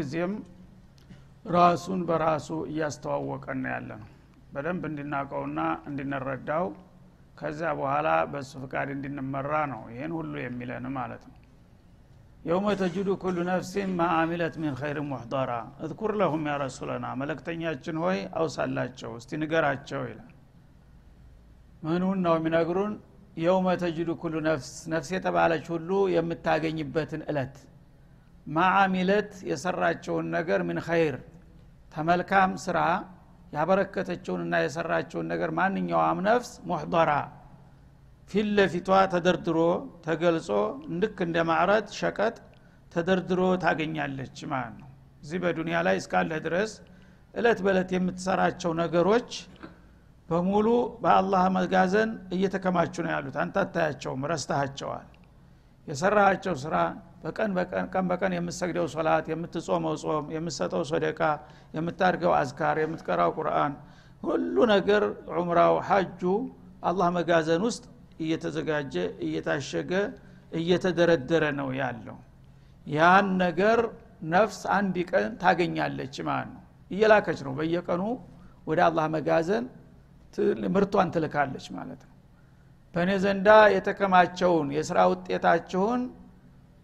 ሁልጊዜም 0.00 0.34
ራሱን 1.54 2.00
በራሱ 2.08 2.46
እያስተዋወቀን 2.70 3.64
ያለ 3.70 3.88
ነው 4.00 4.06
በደንብ 4.52 4.82
እንድናውቀውና 4.88 5.58
እንድንረዳው 5.88 6.64
ከዚያ 7.38 7.70
በኋላ 7.78 8.08
በእሱ 8.30 8.52
ፍቃድ 8.62 8.88
እንድንመራ 8.94 9.52
ነው 9.72 9.82
ይህን 9.92 10.12
ሁሉ 10.18 10.32
የሚለን 10.40 10.86
ማለት 10.96 11.22
ነው። 11.28 11.36
የውመ 12.44 12.66
ተጅዱ 12.82 13.08
ኩሉ 13.22 13.38
ነፍሲን 13.50 13.90
ማአሚለት 13.98 14.54
ሚን 14.62 14.74
ኸይር 14.80 15.00
ሙሕضራ 15.10 15.50
እዝኩር 15.84 16.14
ለሁም 16.20 16.46
ያ 16.50 16.56
ረሱለና 16.64 17.08
መለክተኛችን 17.22 17.98
ሆይ 18.04 18.20
አውሳላቸው 18.40 19.12
እስቲ 19.20 19.40
ንገራቸው 19.42 20.02
ይላል። 20.10 20.30
ምኑን 21.82 22.20
ነው 22.26 22.36
የሚነግሩን? 22.38 22.94
የውመ 23.38 23.68
ተጅዱ 23.82 24.10
ኩሉ 24.22 24.36
ነፍስ 24.46 24.70
ነፍስ 24.92 25.10
የተባለች 25.16 25.66
ሁሉ 25.74 25.90
የምታገኝበትን 26.14 27.24
እለት 27.30 27.54
ማአሚለት 28.46 29.32
የሰራቸውን 29.50 30.26
ነገር 30.36 30.60
ምን 30.68 30.78
ኸይር? 30.86 31.16
ተመልካም 31.92 32.52
ስራ 32.64 32.78
ያበረከተችውንና 33.52 34.54
የሰራቸውን 34.62 35.26
ነገር 35.32 35.50
ማንኛውም 35.58 36.18
ነፍስ 36.26 36.50
ሙሕضራ 36.68 37.10
ፊት 38.30 38.48
ለፊቷ 38.56 38.88
ተደርድሮ 39.12 39.58
ተገልጾ 40.04 40.48
ልክ 41.00 41.16
እንደ 41.26 41.38
ማዕረት 41.48 41.88
ሸቀጥ 41.98 42.36
ተደርድሮ 42.92 43.40
ታገኛለች 43.64 44.36
ማለት 44.52 44.74
ነው። 44.80 44.88
እዚህ 45.22 45.38
በዱንያ 45.42 45.78
ላይ 45.86 45.96
እስካለህ 46.00 46.40
ድረስ 46.46 46.72
እለት 47.34 47.58
በእለት 47.64 47.90
የምትሰራቸው 47.96 48.72
ነገሮች 48.80 49.30
በሙሉ 50.28 50.66
በአላህ 51.02 51.44
መጋዘን 51.56 52.10
እየተከማቹ 52.34 52.94
ነው 53.04 53.12
ያሉት። 53.14 53.36
አንተ 53.42 53.56
አታያቸውም 53.64 54.22
ረስተሃቸዋል። 54.32 55.08
የሰራሃቸው 55.88 56.54
ስራ 56.64 56.74
በቀን 57.20 57.50
በቀን 57.56 57.86
ቀን 57.92 58.04
በቀን 58.10 58.32
የምትሰግደው 58.36 58.86
ሶላት 58.92 59.26
የምትጾመው 59.32 59.94
ጾም 60.02 60.26
የምትሰጠው 60.34 60.82
ሶደቃ 60.90 61.20
የምታድገው 61.74 62.32
አዝካር 62.38 62.78
የምትቀራው 62.82 63.30
ቁርአን 63.38 63.72
ሁሉ 64.22 64.56
ነገር 64.72 65.02
ዑምራው 65.34 65.74
ሐጁ 65.88 66.22
አላህ 66.82 67.08
መጋዘን 67.16 67.62
ውስጥ 67.68 67.84
እየተዘጋጀ 68.20 68.94
እየታሸገ 69.26 69.92
እየተደረደረ 70.52 71.44
ነው 71.58 71.68
ያለው። 71.80 72.16
ያን 72.86 73.26
ነገር 73.42 73.78
ነፍስ 74.32 74.60
አንድ 74.76 74.96
ቀን 75.10 75.28
ታገኛለች 75.42 76.14
ማለት 76.28 76.50
ነው። 76.54 76.62
እየላከች 76.90 77.40
ነው። 77.46 77.52
በየቀኑ 77.58 78.02
ወደ 78.66 78.80
አላህ 78.88 79.04
መጋዘን 79.14 79.64
ምርቷን 80.74 81.08
ትልካለች 81.14 81.66
ማለት 81.76 82.00
ነው። 82.02 82.14
በእኔ 82.94 83.10
ዘንዳ 83.24 83.48
የተከማቸውን 83.74 84.68
የስራ 84.76 84.98
ውጤታችሁን 85.12 86.00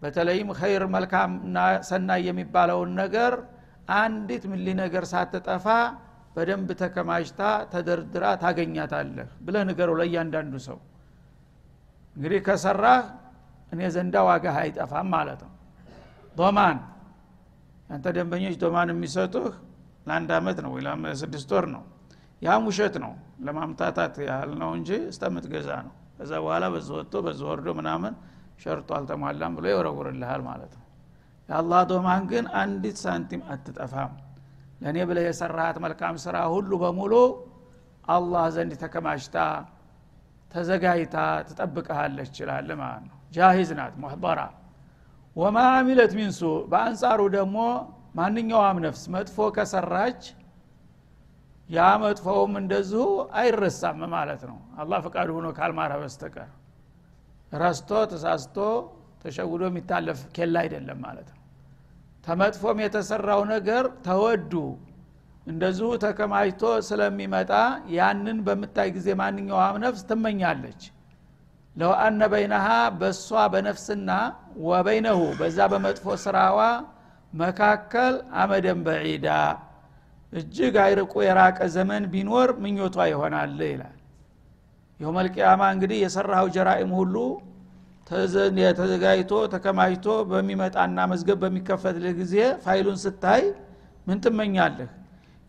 በተለይም 0.01 0.49
ኸይር 0.59 0.83
መልካምና 0.95 1.57
ሰናይ 1.89 2.21
የሚባለውን 2.27 2.91
ነገር 3.01 3.33
አንዲት 3.97 4.43
ምሊ 4.51 4.67
ነገር 4.81 5.03
ሳትጠፋ 5.11 5.65
በደንብ 6.35 6.69
ተከማችታ 6.81 7.41
ተደርድራ 7.71 8.25
ታገኛታለህ 8.41 9.29
ብለህ 9.45 9.63
ንገረው 9.69 9.95
ለእያንዳንዱ 9.99 10.53
ሰው። 10.67 10.77
እንግዲህ 12.15 12.39
ከሰራህ 12.47 13.03
እኔ 13.71 13.81
ዘንዳ 13.95 14.15
ዋጋ 14.27 14.45
አይጠፋም 14.59 15.07
ማለት 15.15 15.41
ነው። 15.45 15.53
ዶማን 16.35 16.77
አንተ 17.89 18.05
ደንበኞች 18.15 18.55
ዶማን 18.63 18.89
የሚሰጡህ 18.93 19.47
ለአንድ 20.07 20.29
አመት 20.37 20.57
ነው 20.65 20.71
ወይ 20.75 20.83
ስድስት 21.21 21.49
ወር 21.55 21.65
ነው። 21.75 21.83
ያም 22.41 22.63
ውሸት 22.69 22.95
ነው 23.03 23.13
ለማምታታት 23.45 24.15
ያህል 24.27 24.51
ነው 24.61 24.69
እንጂ 24.77 24.89
እስተምትገዛ 25.11 25.69
ነው። 25.85 25.93
ከዛ 26.17 26.31
በኋላ 26.43 26.65
በዚ 26.73 26.87
ወጥቶ 26.97 27.15
በዚ 27.25 27.41
ወርዶ 27.49 27.67
ምናምን 27.79 28.13
ሸርጦ 28.57 28.89
አልተሟላም 28.97 29.53
ብሎ 29.57 29.65
ይወረውርልሃል 29.71 30.41
ማለት 30.47 30.73
ነው። 30.77 30.83
የአላህ 31.49 31.81
ዶማን 31.89 32.23
ግን 32.31 32.45
አንዲት 32.61 32.97
ሳንቲም 33.03 33.41
አትጠፋም። 33.53 34.13
ለእኔ 34.81 34.97
ብለ 35.09 35.17
የሰራሃት 35.25 35.77
መልካም 35.85 36.15
ስራ 36.23 36.37
ሁሉ 36.53 36.71
በሙሉ 36.81 37.13
አላህ 38.07 38.43
ዘንድ 38.55 38.73
ተከማሽታ 38.81 39.37
ተዘጋጅታ 40.51 41.15
ትጠብቀሃለች 41.47 42.29
ይችላል 42.31 42.69
ማለት 42.81 43.03
ነው። 43.09 43.15
ጃሂዝ 43.33 43.69
ናት 43.79 43.95
ሙሕበራ። 44.03 44.39
ወማ 45.35 45.57
አሚለት 45.73 46.13
ሚንሱ 46.19 46.41
በአንጻሩ 46.71 47.19
ደግሞ 47.35 47.57
ማንኛውም 48.17 48.77
ነፍስ 48.85 49.03
መጥፎ 49.15 49.37
ከሰራች 49.55 50.21
ያ 51.69 51.87
መጥፎውም 52.03 52.53
እንደዚሁ 52.61 53.03
አይረሳም 53.39 53.99
ማለት 54.13 54.41
ነው። 54.49 54.57
አላህ 54.81 54.99
ፈቃድ 55.05 55.29
ሆኖ 55.35 55.47
ካልማረ 55.57 55.93
በስተቀር 56.01 56.49
ረስቶ 57.51 57.89
ተሳስቶ 58.11 58.57
ተሸውዶ 59.21 59.63
የሚታለፍ 59.69 60.19
ኬላ 60.35 60.55
አይደለም 60.63 60.99
ማለት 61.05 61.27
ነው። 61.29 61.41
ተመጥፎም 62.23 62.77
የተሰራው 62.83 63.41
ነገር 63.53 63.85
ተወዱ 64.05 64.53
እንደዚሁ 65.47 65.89
ተከማችቶ 66.03 66.61
ስለሚመጣ 66.87 67.51
ያንን 67.97 68.37
በምታይ 68.47 68.89
ጊዜ 68.95 69.07
ማንኛውም 69.21 69.77
ነፍስ 69.83 70.01
ትመኛለች። 70.09 70.81
ለው 71.75 71.91
አነ 72.03 72.21
በይነሃ 72.33 72.67
በእሷ 72.99 73.39
በነፍስና 73.53 74.11
ወበይነሁ 74.67 75.19
በዛ 75.39 75.67
በመጥፎ 75.73 76.15
ስራዋ 76.23 76.59
መካከል 77.33 78.13
አመደን 78.41 78.79
በዒዳ 78.87 79.27
እጅግ 80.33 80.75
አይርቆ 80.85 81.13
የራቀ 81.25 81.59
ዘመን 81.75 82.03
ቢኖር 82.13 82.49
ምኞቷ 82.63 82.97
ይሆናል 83.11 83.55
ይላል 83.69 83.96
የውመልቅያማ 84.99 85.61
እንግዲህ 85.73 85.97
የሰራው 86.03 86.45
ጀራኢም 86.55 86.91
ሁሉ 86.99 87.15
ተዘጋጅቶ 88.77 89.33
ተከማችቶ 89.53 90.07
በሚመጣና 90.29 90.97
መዝገብ 91.11 91.39
በሚከፈትልህ 91.43 92.13
ጊዜ 92.21 92.35
ፋይሉን 92.65 92.97
ስታይ 93.03 93.43
ምን 94.07 94.17
ትመኛለህ? 94.25 94.89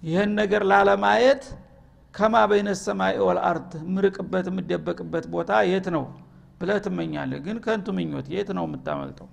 ይህን 0.03 0.31
ነገር 0.41 0.63
ላለማየት 0.71 1.43
ከማ 2.15 2.35
በይነ 2.51 2.69
ሰማይ 2.83 3.15
ወልአርድ 3.27 3.71
ምርቅበት 3.95 4.47
የምደበቅበት 4.51 5.25
ቦታ 5.35 5.51
የት 5.71 5.87
ነው 5.97 6.05
ብለ 6.61 6.71
ትመኛለህ? 6.87 7.39
ግን 7.47 7.57
ከንቱ 7.65 7.87
ምኞት 7.99 8.27
የት 8.35 8.49
ነው 8.59 8.65
የምታመልጠው? 8.69 9.29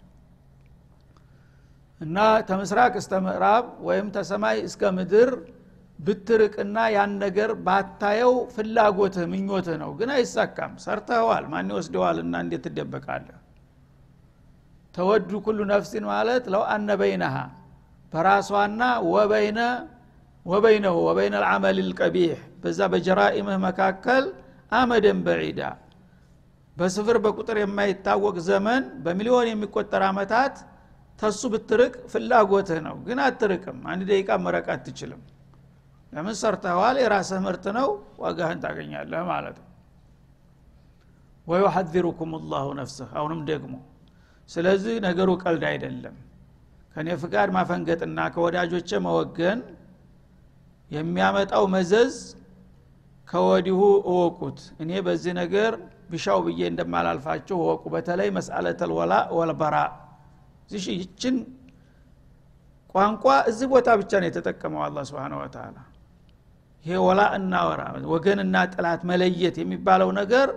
እና 2.01 2.17
ተምስራቅ 2.49 2.93
እስተ 3.01 3.13
ምዕራብ 3.25 3.65
ወይም 3.87 4.07
ተሰማይ 4.15 4.57
እስከ 4.69 4.91
ምድር 4.97 5.29
ብትርቅና 5.99 6.77
ያን 6.93 7.11
ነገር 7.23 7.49
ባታየው 7.65 8.33
ፍላጎትህ 8.55 9.25
ምኞትህ 9.31 9.75
ነው። 9.83 9.91
ግን 9.99 10.09
አይሳካም። 10.15 10.73
ሰርተኸዋል። 10.83 11.45
ማን 11.51 11.69
ይወስደዋል 11.71 12.17
እና 12.23 12.33
እንዴት 12.43 12.63
ትደበቃለህ? 12.65 13.37
ተወዱ 14.95 15.31
ኩሉ 15.45 15.59
ነፍሲን 15.71 16.05
ማለት 16.11 16.43
ለው 16.53 16.63
አነ 16.73 16.89
በይነሃ 17.01 17.35
በራሷና 18.13 18.81
ወበይነ 19.07 19.59
ወበይነሁ 20.45 20.95
ወበይነ 21.07 21.35
ልዓመል 21.43 21.77
ልቀቢሕ 21.85 22.33
በዛ 22.61 22.79
በጀራኢምህ 22.91 23.57
መካከል 23.65 24.23
አመደን 24.71 25.19
በዒዳ። 25.25 25.61
በስፍር 26.77 27.17
በቁጥር 27.23 27.57
የማይታወቅ 27.61 28.35
ዘመን 28.47 28.83
በሚሊዮን 29.03 29.47
የሚቆጠር 29.51 30.03
አመታት 30.09 30.55
ተሱ 31.19 31.41
ብትርቅ 31.53 31.93
ፍላጎትህ 32.11 32.79
ነው። 32.87 32.95
ግን 33.07 33.19
አትርቅም። 33.25 33.77
አንድ 33.91 34.01
ደቂቃ 34.09 34.29
መረቅ 34.45 34.67
አትችልም 34.73 35.21
ለምን 36.15 36.35
ሰርተዋል 36.39 36.97
የራስህ 37.01 37.39
ምርት 37.45 37.65
ነው 37.77 37.87
ዋጋህን 38.23 38.59
ታገኛለህ 38.63 39.23
ማለት 39.29 39.57
ነው። 39.61 39.69
ወዩሐذሩኩም 41.47 42.31
ላሁ 42.51 42.67
ነፍስህ 42.79 43.09
አሁንም 43.17 43.41
ደግሞ። 43.49 43.73
ስለዚህ 44.49 44.95
ነገሩ 45.07 45.29
ቀልድ 45.43 45.63
አይደለም። 45.71 46.15
ከኔ 46.95 47.07
ፍቃድ 47.23 47.49
ማፈንገጥና 47.55 48.19
ከወዳጆቼ 48.33 48.89
መወገን 49.05 49.59
የሚያመጣው 50.91 51.63
መዘዝ 51.75 52.15
ከወዲሁ 53.27 53.79
እወቁት። 54.09 54.59
እኔ 54.81 54.91
በዚህ 55.05 55.33
ነገር 55.41 55.71
ቢሻው 56.11 56.39
ብዬ 56.45 56.61
እንደማላልፋችሁ 56.71 57.57
እወቁ። 57.61 57.83
በተለይ 57.93 58.29
መስአለተል 58.37 58.91
ወላ 58.99 59.13
ወልበራ። 59.37 59.75
ይችን 60.95 61.35
ቋንቋ 62.95 63.23
እዚህ 63.49 63.67
ቦታ 63.73 63.89
ብቻ 64.01 64.11
ነው 64.21 64.27
የተጠቀመው 64.29 64.81
አላ 64.85 64.97
ስብን 65.09 65.33
ወተላ 65.39 65.77
ይሄ 66.85 66.97
ወላ 67.05 67.21
እና 67.37 67.53
ወራ 67.67 67.81
ወገንና 68.11 68.55
ጥላት 68.73 69.01
መለየት 69.09 69.55
የሚባለው 69.61 70.09
ነገር 70.19 70.47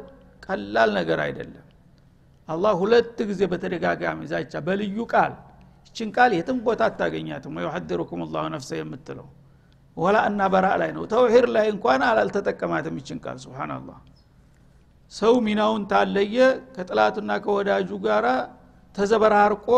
ቀላል 0.42 0.90
ነገር 0.98 1.18
አይደለም። 1.26 1.64
አላህ 2.48 2.72
ሁለት 2.82 3.18
ጊዜ 3.30 3.42
በተደጋጋሚ 3.52 4.20
ዛቻ 4.32 4.52
በልዩ 4.66 4.98
ቃል 5.12 5.32
ይችን 5.86 6.08
ቃል 6.16 6.30
የትም 6.36 6.58
ቦታ 6.66 6.82
አታገኛትም። 6.90 7.54
ወዩሐድሩኩም 7.58 8.20
ላሁ 8.34 8.44
ነፍሰ 8.54 8.70
የምትለው 8.78 9.26
ወላ 9.96 10.16
እና 10.30 10.40
በራ 10.52 10.66
ላይ 10.80 10.90
ነው። 10.96 11.04
ተውሂድ 11.12 11.46
ላይ 11.56 11.66
እንኳን 11.72 12.02
አላልተጠቀማትም 12.08 12.96
ይችን 13.00 13.18
ቃል። 13.24 13.38
ስብናላህ 13.44 13.98
ሰው 15.12 15.34
ሚናውን 15.46 15.82
ታለየ 15.92 16.38
ከጥላቱና 16.74 17.32
ከወዳጁ 17.44 17.90
ጋራ 18.06 18.26
ተዘበራርቆ 18.94 19.68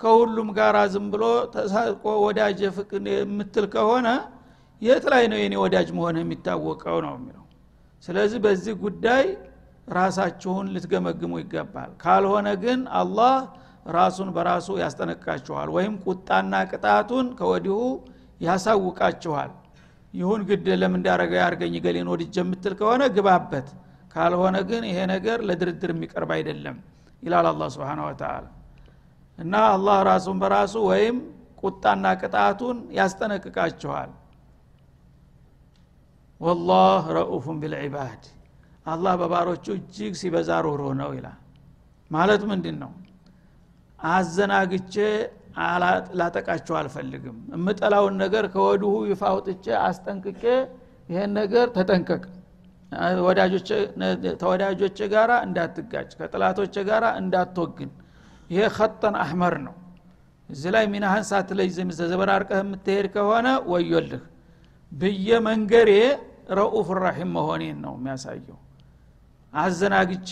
ከሁሉም 0.00 0.48
ጋር 0.58 0.76
ዝም 0.92 1.06
ብሎ 1.12 1.24
ተሳቆ 1.54 2.04
ወዳጅ 2.24 2.58
የምትል 3.14 3.66
ከሆነ 3.74 4.08
የት 4.82 5.04
ላይ 5.12 5.24
ነው 5.30 5.38
የኔ 5.40 5.54
ወዳጅ 5.62 5.88
መሆን 5.96 6.16
የሚታወቀው 6.20 6.98
ነው 7.04 7.14
የሚለው? 7.16 7.44
ስለዚህ 8.02 8.38
በዚህ 8.44 8.74
ጉዳይ 8.82 9.24
ራሳችሁን 9.90 10.66
ልትገመግሙ 10.74 11.32
ይገባል። 11.42 11.90
ካልሆነ 12.02 12.48
ግን 12.62 12.80
አላህ 13.00 13.34
ራሱን 13.96 14.28
በራሱ 14.36 14.68
ያስጠነቅቃችኋል 14.82 15.68
ወይም 15.76 15.94
ቁጣና 16.04 16.54
ቅጣቱን 16.70 17.26
ከወዲሁ 17.38 17.78
ያሳውቃችኋል። 18.40 19.52
ይሁን 20.14 20.42
ግድ 20.48 20.66
ለምን 20.80 20.98
እንዳረገ 20.98 21.32
ያርገኝ 21.42 21.74
ገሌን 21.84 22.08
ወድጀ 22.12 22.36
የምትል 22.42 22.74
ከሆነ 22.80 23.02
ግባበት። 23.16 23.68
ካልሆነ 24.14 24.56
ግን 24.68 24.82
ይሄ 24.90 24.98
ነገር 25.12 25.38
ለድርድር 25.48 25.90
የሚቀርብ 25.94 26.30
አይደለም 26.36 26.76
ይላል 27.22 27.46
አላ 27.50 27.64
ስብን 27.74 28.00
ወተላ 28.06 28.44
እና 29.38 29.54
አላህ 29.74 29.98
ራሱን 30.10 30.36
በራሱ 30.42 30.74
ወይም 30.90 31.16
ቁጣና 31.62 32.06
ቅጣቱን 32.22 32.76
ያስጠነቅቃችኋል 32.98 34.10
ወላህ 36.40 37.04
ረኡፉን 37.16 37.56
ቢልዒባድ 37.62 38.22
አላህ 38.86 39.14
በባሮቹ 39.20 39.66
እጅግ 39.76 40.12
ሲበዛ 40.20 40.50
ሩህሮ 40.66 40.82
ነው 41.00 41.10
ይላል። 41.16 41.38
ማለት 42.10 42.42
ምንድን 42.50 42.76
ነው 42.82 42.92
አዘናግቼ 43.98 44.94
ላጠቃቸው 46.18 46.74
አልፈልግም። 46.80 47.38
የምጠላውን 47.54 48.14
ነገር 48.22 48.44
ከወዲሁ 48.52 48.92
ይፋ 49.10 49.22
አውጥቼ 49.32 49.64
አስጠንቅቄ 49.82 50.42
ይሄን 51.08 51.32
ነገር 51.40 51.66
ተጠንቀቅ። 51.76 52.22
ተወዳጆች 54.40 54.98
ጋር 55.14 55.30
እንዳትጋጭ 55.46 56.10
ከጥላቶች 56.20 56.76
ጋር 56.90 57.04
እንዳትወግን። 57.20 57.90
ይሄ 58.50 58.62
ከጠን 58.76 59.16
አህመር 59.24 59.54
ነው። 59.66 59.74
እዚህ 60.48 60.70
ላይ 60.74 60.84
ሚናህን 60.92 61.24
ሳትለይ 61.30 61.68
ተዘበራርቀህ 61.92 62.60
የምትሄድ 62.62 63.06
ከሆነ 63.14 63.48
ወዮልህ 63.72 64.22
ብየ 64.92 65.28
መንገሬ 65.46 65.90
ረኡፍ 66.48 66.88
ራሒም 66.98 67.30
መሆኔን 67.36 67.78
ነው 67.84 67.94
የሚያሳየው። 67.98 68.58
አዘናግቼ 69.52 70.30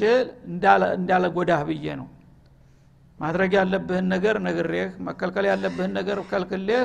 እንዳለ 0.99 1.25
ጎዳህ 1.37 1.61
ብዬ 1.69 1.87
ነው። 2.01 2.09
ማድረግ 3.19 3.53
ያለብህን 3.59 4.07
ነገር 4.13 4.37
ነግሬህ 4.47 4.89
መከልከል 5.07 5.45
ያለብህን 5.51 5.93
ነገር 5.99 6.19
ከልክሌህ 6.31 6.83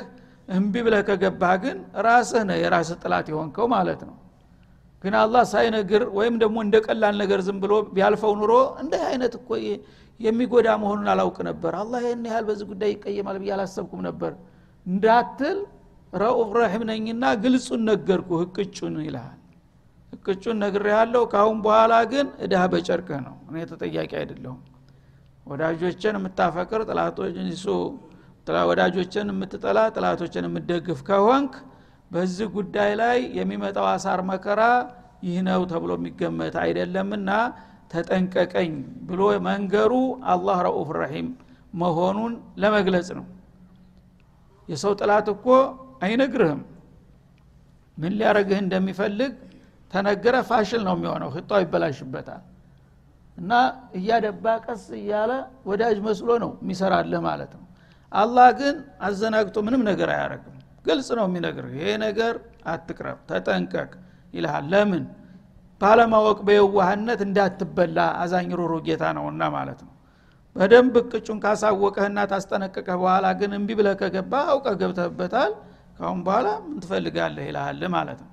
እምቢ 0.50 0.76
ብለህ 0.86 1.02
ከገባህ 1.08 1.56
ግን 1.64 1.78
ራስህ 2.06 2.44
ነህ 2.50 2.58
የራስህ 2.62 2.98
ጥላት 3.04 3.28
የሆንከው 3.32 3.66
ማለት 3.74 4.02
ነው። 4.10 4.16
ግን 5.04 5.14
አላህ 5.22 5.44
ሳይነግር 5.52 6.04
ወይም 6.18 6.36
ደግሞ 6.42 6.58
እንደ 6.66 6.76
ቀላል 6.88 7.16
ነገር 7.22 7.40
ዝም 7.46 7.58
ብሎ 7.64 7.74
ቢያልፈው 7.94 8.34
ኑሮ 8.40 8.54
እንዲህ 8.82 9.04
አይነት 9.10 9.34
እኮ 9.40 9.50
የሚጎዳ 10.20 10.70
መሆኑን 10.82 11.08
አላውቅ 11.14 11.38
ነበር። 11.50 11.74
አላህ 11.82 12.00
ይህን 12.06 12.26
ያህል 12.30 12.46
በዚህ 12.50 12.66
ጉዳይ 12.72 12.90
ይቀየማል 12.94 13.38
ብዬ 13.42 13.52
አላሰብኩም 13.56 14.02
ነበር። 14.08 14.32
እንዳትል 14.86 15.58
ረኡፍ 16.14 16.50
ረሒም 16.58 16.84
ነኝና 16.90 17.26
ግልጹን 17.44 17.82
ነገርኩ 17.90 18.30
ህቅጩን 18.42 18.96
ይልሃል። 19.06 19.38
ህቅጩን 20.14 20.58
ነግር 20.64 20.86
ያለው 20.94 21.24
ካሁን 21.34 21.58
በኋላ 21.66 21.94
ግን 22.12 22.28
እዳህ 22.46 22.64
በጨርቅህ 22.74 23.20
ነው። 23.28 23.36
እኔ 23.50 23.58
ተጠያቂ 23.72 24.12
አይደለሁም። 24.22 24.60
ወዳጆችን 25.46 26.16
የምታፈቅር 26.20 26.82
ጥላቶች 26.90 27.36
ወዳጆችን 28.70 29.28
የምትጠላ 29.32 29.80
ጥላቶችን 29.96 30.46
የምደግፍ 30.48 31.00
ከሆንክ 31.08 31.54
በዚህ 32.12 32.48
ጉዳይ 32.56 32.92
ላይ 33.02 33.18
የሚመጣው 33.38 33.86
አሳር 33.92 34.22
መከራ 34.30 34.62
ይህ 35.24 35.38
ነው 35.48 35.62
ተብሎ 35.72 35.92
የሚገመት 35.98 36.56
አይደለምና 36.64 37.30
ተጠንቀቀኝ 37.92 38.72
ብሎ 39.08 39.22
መንገሩ 39.48 39.94
አላህ 40.32 40.58
ረኡፍ 40.68 40.90
ረሒም 40.98 41.28
መሆኑን 41.74 42.34
ለመግለጽ 42.62 43.10
ነው። 43.20 43.26
የሰው 44.70 44.94
ጥላት 45.00 45.28
እኮ 45.34 45.48
አይነግርህም። 46.02 46.62
ምን 47.98 48.14
ሊያረግህ 48.20 48.60
እንደሚፈልግ 48.64 49.34
ተነገረ 49.92 50.36
ፋሽል 50.50 50.82
ነው 50.88 50.94
የሚሆነው 50.98 51.30
ህጣው 51.36 51.60
ይበላሽበታል። 51.64 52.42
እና 53.38 53.52
እያደባ 53.98 54.46
ቀስ 54.66 54.84
እያለ 55.00 55.32
ወዳጅ 55.70 55.98
መስሎ 56.08 56.30
ነው 56.44 56.52
የሚሰራልህ 56.62 57.22
ማለት 57.28 57.52
ነው። 57.58 57.66
አላህ 58.12 58.48
ግን 58.60 58.76
አዘናግቶ 59.08 59.58
ምንም 59.68 59.82
ነገር 59.90 60.10
አያረግም 60.16 60.56
ግልጽ 60.86 61.10
ነው 61.18 61.26
የሚነግር 61.30 61.66
ይሄ 61.76 61.88
ነገር 62.04 62.34
አትቅረብ 62.66 63.18
ተጠንቀቅ 63.30 63.92
ይልሃል። 64.34 64.66
ለምን? 64.74 65.04
ባለማወቅ 65.82 66.40
በየዋህነት 66.48 67.20
እንዳትበላ 67.26 68.00
አዛኝ 68.22 68.50
ሩሩ 68.60 68.74
ጌታ 68.88 69.04
ነውና 69.18 69.44
ማለት 69.56 69.80
ነው። 69.86 69.94
በደንብ 70.56 70.96
እቅጩን 71.02 71.38
ካሳወቀህና 71.44 72.20
ታስጠነቀቀህ 72.32 72.98
በኋላ 73.02 73.26
ግን 73.40 73.52
እምቢ 73.58 73.70
ብለህ 73.80 73.96
ከገባ 74.02 74.34
አውቀ 74.52 74.68
ገብተህበታል 74.82 75.52
ካሁን 76.02 76.20
በኋላ 76.26 76.48
ምን 76.64 76.78
ትፈልጋለህ 76.84 77.44
ይልሃል 77.48 77.82
ማለት 77.94 78.20
ነው። 78.24 78.30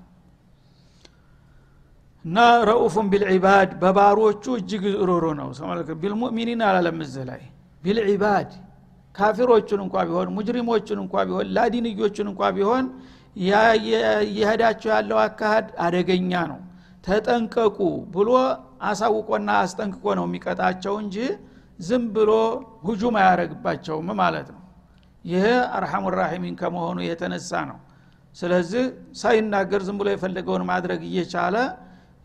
እና 2.24 2.36
ረኡፉን 2.68 3.06
ቢልዒባድ 3.12 3.70
በባሮቹ 3.82 4.44
እጅግ 4.58 4.84
ሩሩ 5.08 5.24
ነው። 5.40 5.48
ቢልሙእሚኒን 6.02 6.62
አላለም 6.68 6.98
ላይ። 7.30 7.42
ቢልዒባድ 7.82 8.50
ካፊሮቹን 9.14 9.80
እንኳ 9.84 9.96
ቢሆን 10.08 10.28
ሙጅሪሞቹን 10.36 10.98
እንኳ 11.04 11.24
ቢሆን 11.28 11.46
ላዲንዮቹን 11.56 12.28
እንኳ 12.32 12.50
ቢሆን 12.56 12.86
እየሄዳቸው 13.36 14.90
ያለው 14.94 15.18
አካሃድ 15.24 15.68
አደገኛ 15.80 16.32
ነው። 16.52 16.60
ተጠንቀቁ 17.04 17.78
ብሎ 18.14 18.30
አሳውቆና 18.82 19.50
አስጠንቅቆ 19.64 20.14
ነው 20.18 20.24
የሚቀጣቸው 20.28 20.96
እንጂ 21.02 21.16
ዝም 21.80 22.04
ብሎ 22.16 22.30
ሁጁም 22.82 23.16
አያረግባቸውም 23.20 24.08
ማለት 24.20 24.48
ነው 24.54 24.62
ይህ 25.24 25.46
አርሐሙ 25.76 26.04
ራሒሚን 26.14 26.54
ከመሆኑ 26.60 26.98
የተነሳ 27.06 27.50
ነው። 27.70 27.78
ስለዚህ 28.36 28.84
ሳይናገር 29.20 29.80
ዝም 29.86 29.96
ብሎ 30.00 30.08
የፈለገውን 30.12 30.64
ማድረግ 30.70 31.00
እየቻለ 31.08 31.56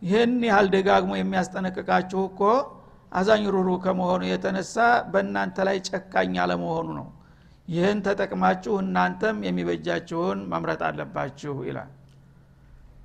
ይህን 0.02 0.32
ያህል 0.48 0.66
ደጋግሞ 0.74 1.12
የሚያስጠነቅቃችሁ 1.16 2.22
እኮ 2.30 2.40
አዛኝ 3.12 3.44
ሩሩ 3.54 3.68
ከመሆኑ 3.84 4.22
የተነሳ 4.28 4.76
በእናንተ 5.12 5.56
ላይ 5.68 5.76
ጨካኝ 5.88 6.34
አለመሆኑ 6.44 6.88
ነው። 6.98 7.08
ይህን 7.68 7.98
ተጠቅማችሁ 8.06 8.72
እናንተም 8.82 9.36
የሚበጃችሁን 9.46 10.38
መምረጥ 10.52 10.80
አለባችሁ 10.88 11.54
ይላል። 11.68 11.90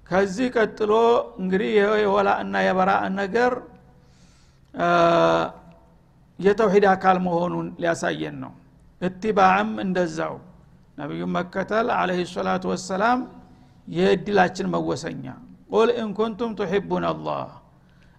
ከዚህ 0.09 0.47
ቀጥሎ 0.55 0.91
እንግዲህ 1.41 1.69
ይህ 1.75 1.91
የወላ 2.03 2.29
እና 2.43 2.63
የበራ 2.65 2.91
ነገር 3.19 3.53
የተውሂድ 6.39 6.85
አካል 6.93 7.17
መሆኑን 7.25 7.67
ሊያሳየን 7.81 8.35
ነው 8.43 8.51
እትባዕም 9.01 9.71
እንደዛው። 9.83 10.35
ነቢዩን 10.97 11.31
መከተል 11.35 11.87
አለህ 11.97 12.19
ሰላቱ 12.31 12.63
ወሰላም 12.71 13.19
የእድላችን 13.87 14.67
መወሰኛ። 14.73 15.25
ቁል 15.71 15.89
ኢንኩንቱም 16.01 16.51
ቱሒቡን 16.59 17.05
አላህ። 17.11 17.47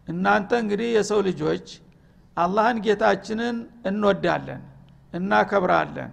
እናንተ 0.08 0.50
እንግዲህ 0.62 0.88
የሰው 0.96 1.20
ልጆች 1.28 1.66
አላህን 2.36 2.78
ጌታችንን 2.84 3.56
እንወዳለን 3.90 4.62
እናከብራለን 5.12 6.10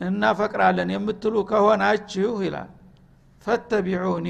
እናፈቅራለን 0.00 0.88
የምትሉ 0.94 1.34
ከሆናችሁ 1.50 2.32
ይላል። 2.44 2.70
ፈተቢዑኒ 3.46 4.28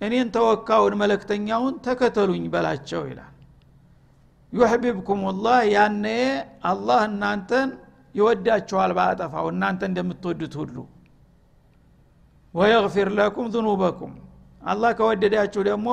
እኔን 0.00 0.28
ተወካውን 0.34 0.94
መለክተኛውን 1.02 1.74
ተከተሉኝ 1.86 2.44
በላቸው 2.54 3.02
ይላል። 3.10 3.32
ዩሕቢብኩም 4.52 5.22
ላህ 5.38 5.60
ያኔ 5.74 6.04
አላህ 6.70 7.00
እናንተን 7.10 7.68
ይወዳችኋል 8.16 8.92
በአጠፋው 8.98 9.46
እናንተ 9.52 9.82
እንደምትወዱት 9.90 10.54
ሁሉ። 10.60 10.76
ወየግፊር 12.54 13.08
ለኩም 13.18 13.46
ዝኑበኩም 13.54 14.12
አላህ 14.62 14.90
ከወደዳችሁ 14.98 15.62
ደግሞ 15.68 15.88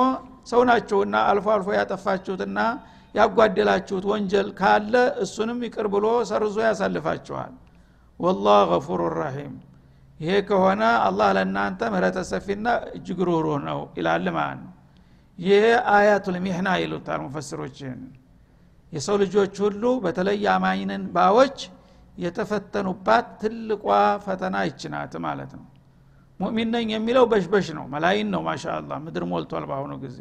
ሰው 0.50 0.60
ናችሁና 0.68 1.16
አልፎ 1.30 1.46
አልፎ 1.54 1.68
ያጠፋችሁትና 1.76 2.58
ያጓደላችሁት 3.14 4.04
ወንጀል 4.10 4.48
ካለ 4.58 4.94
እሱንም 5.24 5.58
ይቅር 5.66 5.86
ብሎ 5.94 6.06
ሰርዞ 6.30 6.56
ያሳልፋችኋል። 6.66 7.52
ወላህ 8.20 8.58
ገፉሩ 8.70 9.00
ራሒም 9.16 9.54
ይሄ 10.20 10.34
ከሆነ 10.48 10.82
አላህ 11.06 11.28
ለእናንተ 11.36 11.80
ምህረተ 11.92 12.18
ሰፊና 12.30 12.66
እጅግ 12.96 13.20
ሩህሩህ 13.28 13.56
ነው 13.68 13.80
ይላል 13.98 14.26
ማለት 14.36 14.58
ነው። 14.64 14.72
ይሄ 15.38 15.62
አያቱል 15.94 16.36
ሚህና 16.44 16.68
ይሉታል 16.82 17.20
ሙፈስሮችን 17.24 17.96
የሰው 18.92 19.16
ልጆች 19.22 19.54
ሁሉ 19.64 19.84
በተለይ 20.04 20.44
አማኝንን 20.52 21.04
ባዎች 21.14 21.56
የተፈተኑባት 22.18 23.26
ትልቋ 23.40 23.86
ፈተና 24.26 24.56
ይችናት 24.68 25.14
ማለት 25.24 25.52
ነው። 25.58 25.64
ሙእሚን 26.40 26.68
ነኝ 26.74 26.88
የሚለው 26.94 27.24
በሽበሽ 27.32 27.66
ነው። 27.78 27.84
መላይን 27.92 28.28
ነው 28.34 28.40
ማሻ 28.46 28.64
አላህ 28.76 28.96
ምድር 29.04 29.24
ሞልቷል 29.30 29.64
በአሁኑ 29.70 29.92
ጊዜ። 30.04 30.18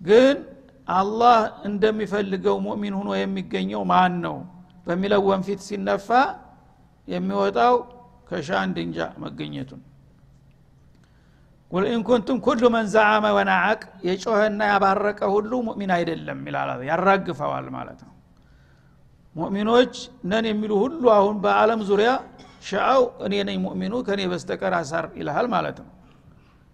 ግን 0.00 0.36
አላህ 0.88 1.38
እንደሚፈልገው 1.68 2.56
ሙእሚን 2.66 2.94
ሁኖ 2.98 3.10
የሚገኘው 3.18 3.82
ማን 3.92 4.14
ነው 4.26 4.36
በሚለው 4.86 5.22
ወንፊት 5.30 5.60
ሲነፋ 5.68 6.08
የሚወጣው 7.08 7.74
ከሻ 8.28 8.48
አንድ 8.62 8.76
እንጃ 8.84 8.98
መገኘቱን። 9.22 9.82
ቁል 11.70 11.84
ኢንኩንቱም 11.92 12.38
ኩሉ 12.44 12.62
መን 12.74 12.86
ዘዓመ 12.94 13.24
ወናዓቅ 13.36 13.80
የጮኸና 14.08 14.60
ያባረቀ 14.72 15.20
ሁሉ 15.34 15.52
ሙእሚን 15.68 15.92
አይደለም 15.96 16.40
ይላል። 16.48 16.82
ያራግፈዋል 16.90 17.66
ማለት 17.76 18.00
ነው 18.06 18.13
ሙእሚኖች 19.36 19.94
ነን 20.30 20.44
የሚሉ 20.50 20.72
ሁሉ 20.82 21.04
አሁን 21.16 21.36
በአለም 21.44 21.80
ዙሪያ 21.88 22.10
ሸአው 22.68 23.02
እኔ 23.26 23.34
ነኝ 23.48 23.56
ሙእሚኑ 23.64 23.94
ከእኔ 24.06 24.22
በስተቀር 24.32 24.74
አሳር 24.78 25.06
ይልሃል 25.20 25.46
ማለት 25.54 25.78
ነው። 25.82 25.90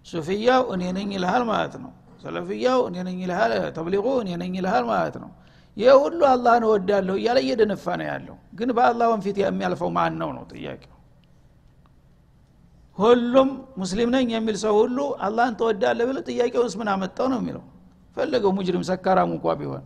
ሱፍያው 0.06 0.62
እኔ 0.74 0.82
ነኝ 0.98 1.08
ይልሃል 1.16 1.44
ማለት 1.50 1.74
ነው። 1.84 1.92
ሰለፍያው 2.22 2.80
እኔ 2.88 2.96
ነኝ 3.08 3.18
ይልሃል 3.24 3.52
ተብሊቁ 3.76 4.06
እኔ 4.22 4.30
ነኝ 4.42 4.52
ይልሃል 4.58 4.84
ማለት 4.92 5.16
ነው። 5.22 5.30
ይህ 5.76 5.92
ሁሉ 6.02 6.20
አላህን 6.30 6.64
እወዳለሁ 6.68 7.14
እያለ 7.20 7.38
እየደነፋ 7.44 7.84
ነው 8.00 8.06
ያለው። 8.10 8.36
ግን 8.58 8.70
በአላህ 8.76 9.06
ወንፊት 9.12 9.36
የሚያልፈው 9.42 9.90
ማን 9.96 10.14
ነው 10.22 10.30
ነው 10.36 10.44
ጥያቄው። 10.52 10.94
ሁሉም 12.98 13.48
ሙስሊም 13.80 14.10
ነኝ 14.14 14.26
የሚል 14.34 14.56
ሰው 14.64 14.74
ሁሉ 14.80 14.98
አላህን 15.26 15.54
ተወዳለ 15.60 16.00
ብሎ 16.08 16.18
ጥያቄውንስ 16.28 16.74
ምን 16.80 16.88
አመጣው 16.94 17.26
ነው 17.32 17.38
የሚለው? 17.42 17.62
ፈለገው 18.16 18.50
ሙጅሪም 18.58 18.84
ሰካራም 18.88 19.30
እንኳ 19.36 19.54
ቢሆን 19.60 19.84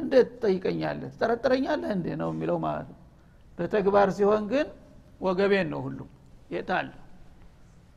እንዴት 0.00 0.28
ትጠይቀኛለህ? 0.34 1.10
ትጠረጥረኛለህ 1.14 1.90
እንዴ 1.96 2.06
ነው 2.20 2.28
የሚለው 2.34 2.58
ማለት 2.64 2.88
ነው። 2.92 3.00
በተግባር 3.58 4.08
ሲሆን 4.16 4.44
ግን 4.52 4.66
ወገቤን 5.20 5.68
ነው 5.72 5.80
ሁሉም። 5.86 6.08
የታለ 6.50 6.88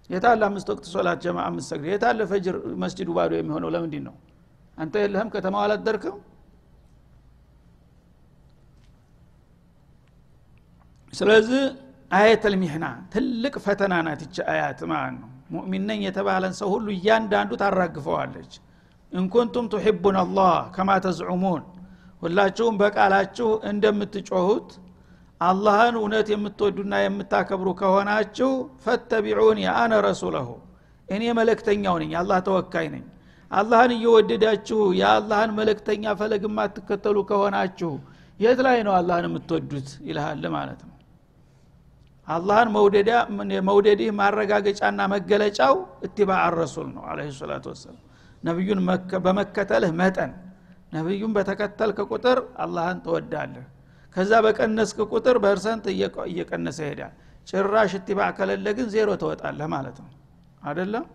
የታለ 0.09 0.41
አምስት 0.47 0.67
ወቅት 0.71 0.85
ሶላት 0.93 1.19
ጀማ 1.23 1.37
አምስት 1.49 1.67
ሰግድ? 1.71 1.85
የታለ 1.93 2.19
ፈጅር 2.31 2.55
መስጅዱ 2.83 3.09
ባዶ 3.17 3.31
የሚሆነው? 3.37 3.69
ለምንድን 3.75 4.03
ነው? 4.07 4.15
አንተ 4.77 4.93
የለህም? 5.03 5.29
ከተማው 5.33 5.61
አላደርክም? 5.65 6.15
ስለዚህ 11.13 11.61
አየተል 12.11 12.55
ሚህና 12.61 12.85
ትልቅ 13.13 13.53
ፈተና 13.65 13.93
ናት 14.05 14.21
ይቺ 14.25 14.37
አያት 14.51 14.79
ማለት 14.91 15.15
ነው። 15.21 15.29
ሙእሚን 15.53 15.89
የተባለን 16.05 16.53
ሰው 16.59 16.69
ሁሉ 16.73 16.87
እያንዳንዱ 16.95 17.51
ታራግፈዋለች። 17.61 18.51
እንኩንቱም 19.13 19.65
ቱሒቡን 19.73 20.17
አላህ 20.23 20.53
ከማ 20.75 20.89
ተዝዑሙን 21.05 21.63
ሁላችሁም 22.21 22.75
በቃላችሁ 22.81 23.49
እንደምትጮሁት 23.69 24.69
አላህን 25.41 25.95
እውነት 25.99 26.27
የምትወዱና 26.33 26.93
የምታከብሩ 27.03 27.69
ከሆናችሁ 27.81 28.49
ፈተቢዑን 28.83 29.59
አነ 29.75 29.93
ረሱለሁ። 30.07 30.49
እኔ 31.09 31.23
መለክተኛው 31.39 31.95
ነኝ 32.01 32.11
አላህ 32.21 32.39
ተወካይ 32.47 32.87
ነኝ። 32.95 33.05
አላህን 33.51 33.91
እየወደዳችሁ 33.95 34.79
የአላህን 34.99 35.51
መለክተኛ 35.59 36.13
ፈለግ 36.19 36.43
የማትከተሉ 36.47 37.17
ከሆናችሁ 37.29 37.91
የት 38.39 38.59
ላይ 38.67 38.77
ነው 38.87 38.93
አላህን 38.99 39.25
የምትወዱት 39.29 39.89
ይልሃል 40.07 40.43
ማለት 40.55 40.81
ነው። 40.83 40.95
አላህን 42.27 42.69
መውደድህ 43.69 44.11
ማረጋገጫና 44.19 44.99
መገለጫው 45.13 45.75
اتباع 46.05 46.43
الرسول 46.59 46.87
ነው 46.95 47.03
عليه 47.11 47.19
الصلاة 47.39 47.65
والسلام። 47.73 48.03
ነቢዩን 48.43 48.81
በመከተልህ 49.25 49.91
መጠን 50.01 50.31
ነቢዩን 50.91 51.31
በተከተልክ 51.35 51.99
ቁጥር 52.11 52.37
አላህን 52.63 52.99
ትወዳለህ። 53.05 53.65
ከዛ 54.15 54.31
በቀነስክ 54.45 54.99
ቁጥር 55.11 55.35
በ 55.43 55.52
percent 55.52 55.85
እየቀነሰ 56.27 56.79
ይሄዳል። 56.85 57.13
ጭራሽ 57.47 57.91
اتباع 57.99 58.29
ከሌለ 58.37 58.67
ግን 58.77 58.87
ዜሮ 58.93 59.09
ትወጣለህ 59.21 59.67
ማለት 59.75 59.97
ነው። 60.03 60.09
አደለም 60.63 61.05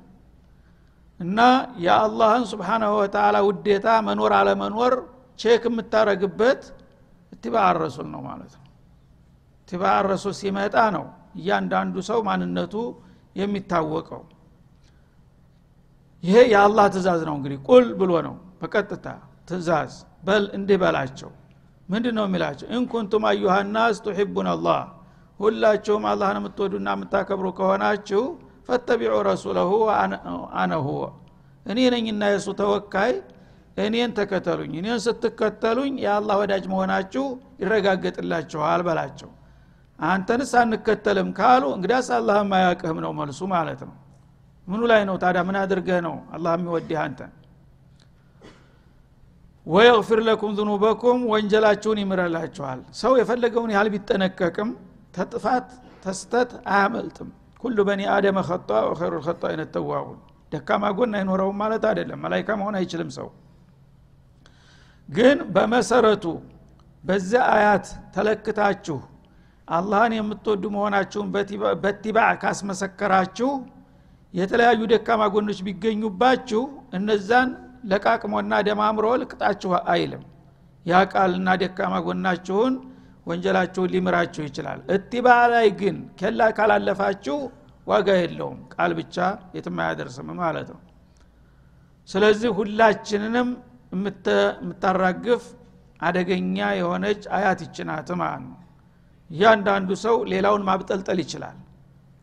እና 1.21 1.39
የአላህን 1.85 2.45
سبحانه 2.53 2.93
وتعالى 3.01 3.37
ውዴታ 3.49 3.89
መኖር 4.07 4.33
አለመኖር 4.39 4.95
check 5.39 5.65
የምታረግበት 5.69 6.63
اتباع 7.33 7.69
الرسول 7.83 8.09
ነው 8.15 8.21
ማለት 8.29 8.53
ነው። 8.57 8.65
اتباع 9.63 9.99
الرسول 10.09 10.35
ሲመጣ 10.41 10.77
ነው 10.97 11.05
እያንዳንዱ 11.39 11.95
ሰው 12.09 12.19
ማንነቱ 12.29 12.75
የሚታወቀው። 13.37 14.23
ይሄ 16.23 16.37
የአላህ 16.53 16.85
ትእዛዝ 16.93 17.23
ነው 17.29 17.35
እንግዲህ 17.39 17.59
ቁል 17.69 17.87
ብሎ 18.01 18.13
ነው 18.27 18.35
በቀጥታ 18.61 19.07
ትእዛዝ 19.49 19.93
በል 20.27 20.45
እንዲህ 20.57 20.79
በላቸው። 20.83 21.31
ምንድ 21.89 22.07
ነው 22.17 22.25
የሚላቸው? 22.29 22.67
ኢንኩንቱም 22.77 23.25
አዩሃናስ 23.31 23.97
ቱሒቡን 24.05 24.49
አላህ። 24.53 24.81
ሁላችሁም 25.41 26.05
አላህን 26.11 26.39
የምትወዱና 26.41 26.89
የምታከብሩ 26.95 27.47
ከሆናችሁ 27.59 28.23
ፈተቢዑ 28.69 29.15
ረሱለሁ 29.29 29.71
አነ 30.61 30.73
ሁወ። 30.87 31.03
እኔ 31.67 31.79
ነኝና 31.95 32.23
የእሱ 32.33 32.49
ተወካይ 32.61 33.13
እኔን 33.79 34.11
ተከተሉኝ። 34.19 34.73
እኔን 34.81 34.99
ስትከተሉኝ 35.05 35.95
የአላህ 36.05 36.35
ወዳጅ 36.43 36.65
መሆናችሁ 36.73 37.25
ይረጋገጥላችኋል 37.63 38.83
በላቸው። 38.87 39.31
አንተንስ 39.99 40.53
አንከተልም 40.61 41.29
ካሉ 41.39 41.65
እንግዲያስ 41.77 42.09
አላህ 42.17 42.39
ማያቅህም 42.51 42.99
ነው 43.05 43.13
መልሱ 43.19 43.41
ማለት 43.53 43.81
ነው። 43.89 43.95
ምኑ 44.69 44.83
ላይ 44.91 45.03
ነው 45.09 45.17
ታዲያ? 45.23 45.41
ምን 45.49 45.57
አድርገህ 45.63 45.99
ነው 46.07 46.15
አላህ 46.35 46.53
የሚወድህ 46.57 46.99
አንተን 47.03 47.33
ወየግፊር 49.67 50.21
ለኩም 50.27 50.53
ዝኑበኩም 50.59 51.21
ወንጀላችሁን 51.31 51.99
ይምረላችኋል። 52.03 52.81
ሰው 53.01 53.13
የፈለገውን 53.21 53.71
ያህል 53.75 53.89
ቢጠነቀቅም 53.95 54.71
ተጥፋት 55.17 55.69
ተስተት 56.05 56.51
አያመልጥም። 56.73 57.29
ኩሉ 57.63 57.79
በኒ 57.89 58.03
አደመ 58.15 58.39
ከጧ 58.49 58.71
ወኸይሩ 58.91 59.13
ልከጧ 59.19 59.43
አይነት 59.51 59.71
ተዋቡን። 59.77 60.19
ደካማ 60.53 60.85
ጎን 60.99 61.15
አይኖረውም 61.19 61.57
ማለት 61.63 61.85
አይደለም። 61.91 62.19
መላይካ 62.25 62.49
መሆን 62.61 62.77
አይችልም 62.81 63.11
ሰው። 63.17 63.29
ግን 65.09 65.39
በመሰረቱ 65.55 66.25
በዚያ 67.05 67.41
አያት 67.55 67.87
ተለክታችሁ 68.15 68.99
አላህን 69.69 70.13
የምትወዱ 70.17 70.65
መሆናችሁን 70.77 71.29
በቲባዕ 71.83 72.31
ካስመሰከራችሁ 72.43 73.51
የተለያዩ 74.35 74.81
ደካማ 74.93 75.23
ጎኖች 75.35 75.59
ቢገኙባችሁ 75.67 76.63
እነዛን 76.99 77.51
ለቃቅሞና 77.85 78.55
ደማምሮ 78.67 79.07
ልቅጣችሁ 79.23 79.73
አይልም። 79.93 80.23
ያ 80.87 81.01
ቃልና 81.13 81.49
ደካማ 81.63 81.95
ጎናችሁን 82.07 82.75
ወንጀላችሁን 83.29 83.93
ሊምራችሁ 83.95 84.43
ይችላል። 84.49 84.81
እቲባ 84.95 85.27
ላይ 85.53 85.67
ግን 85.81 85.97
ኬላ 86.19 86.41
ካላለፋችሁ 86.57 87.37
ዋጋ 87.87 88.09
የለውም። 88.21 88.59
ቃል 88.75 88.93
ብቻ 88.99 89.17
የትም 89.57 89.79
አያደርስም 89.85 90.29
ማለት 90.41 90.69
ነው። 90.75 90.81
ስለዚህ 92.09 92.51
ሁላችንንም 92.59 93.49
የምታራግፍ 93.95 95.45
አደገኛ 96.01 96.59
የሆነች 96.79 97.23
አያት 97.37 97.61
ይችናት 97.67 98.09
ማለት 98.23 98.45
ነው። 98.47 98.59
እያንዳንዱ 99.31 99.91
ሰው 100.05 100.17
ሌላውን 100.33 100.63
ማብጠልጠል 100.69 101.19
ይችላል። 101.25 101.57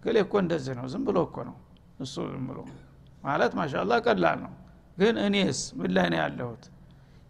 እገሌ 0.03 0.17
እኮ 0.25 0.33
እንደዚህ 0.43 0.73
ነው 0.79 0.85
ዝም 0.91 1.03
ብሎ 1.07 1.17
እኮ 1.27 1.37
ነው 1.49 1.55
እሱ 1.99 2.15
ዝም 2.29 2.45
ብሎ 2.49 2.59
ማለት 3.23 3.51
ما 3.59 3.65
شاء 3.65 3.76
الله 3.76 3.93
ቀላል 4.05 4.37
ነው 4.45 4.51
ግን 4.97 5.15
እኔስ 5.25 5.59
ምን 5.79 5.91
ላይ 5.95 6.07
ነው 6.11 6.19
ያለሁት? 6.23 6.63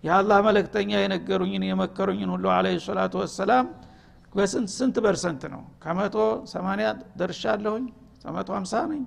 የአላህ 0.03 0.37
መልክተኛ 0.47 0.91
የነገሩኝን 0.99 1.63
የመከሩኝን 1.69 2.29
ሁሉ 2.35 2.45
عليه 2.55 2.67
الصلاة 2.85 3.13
والسلام 3.23 3.65
በስንት 4.33 4.69
ስንት 4.77 4.95
percent 5.05 5.41
ነው? 5.53 5.61
ከመቶ 5.83 6.15
ሰማኒያ 6.53 6.87
ደርሻለሁኝ? 7.19 7.85
ከመቶ 8.23 8.49
ሀምሳ 8.57 8.73
ነኝ? 8.91 9.03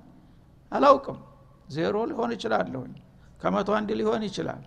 አላውቅም። 0.71 1.19
ዜሮ 1.69 1.95
ሊሆን 2.09 2.31
ይችላለሁኝ 2.35 2.93
ከመቶ 3.41 3.69
አንድ 3.77 3.89
ሊሆን 3.99 4.21
ይችላል። 4.27 4.61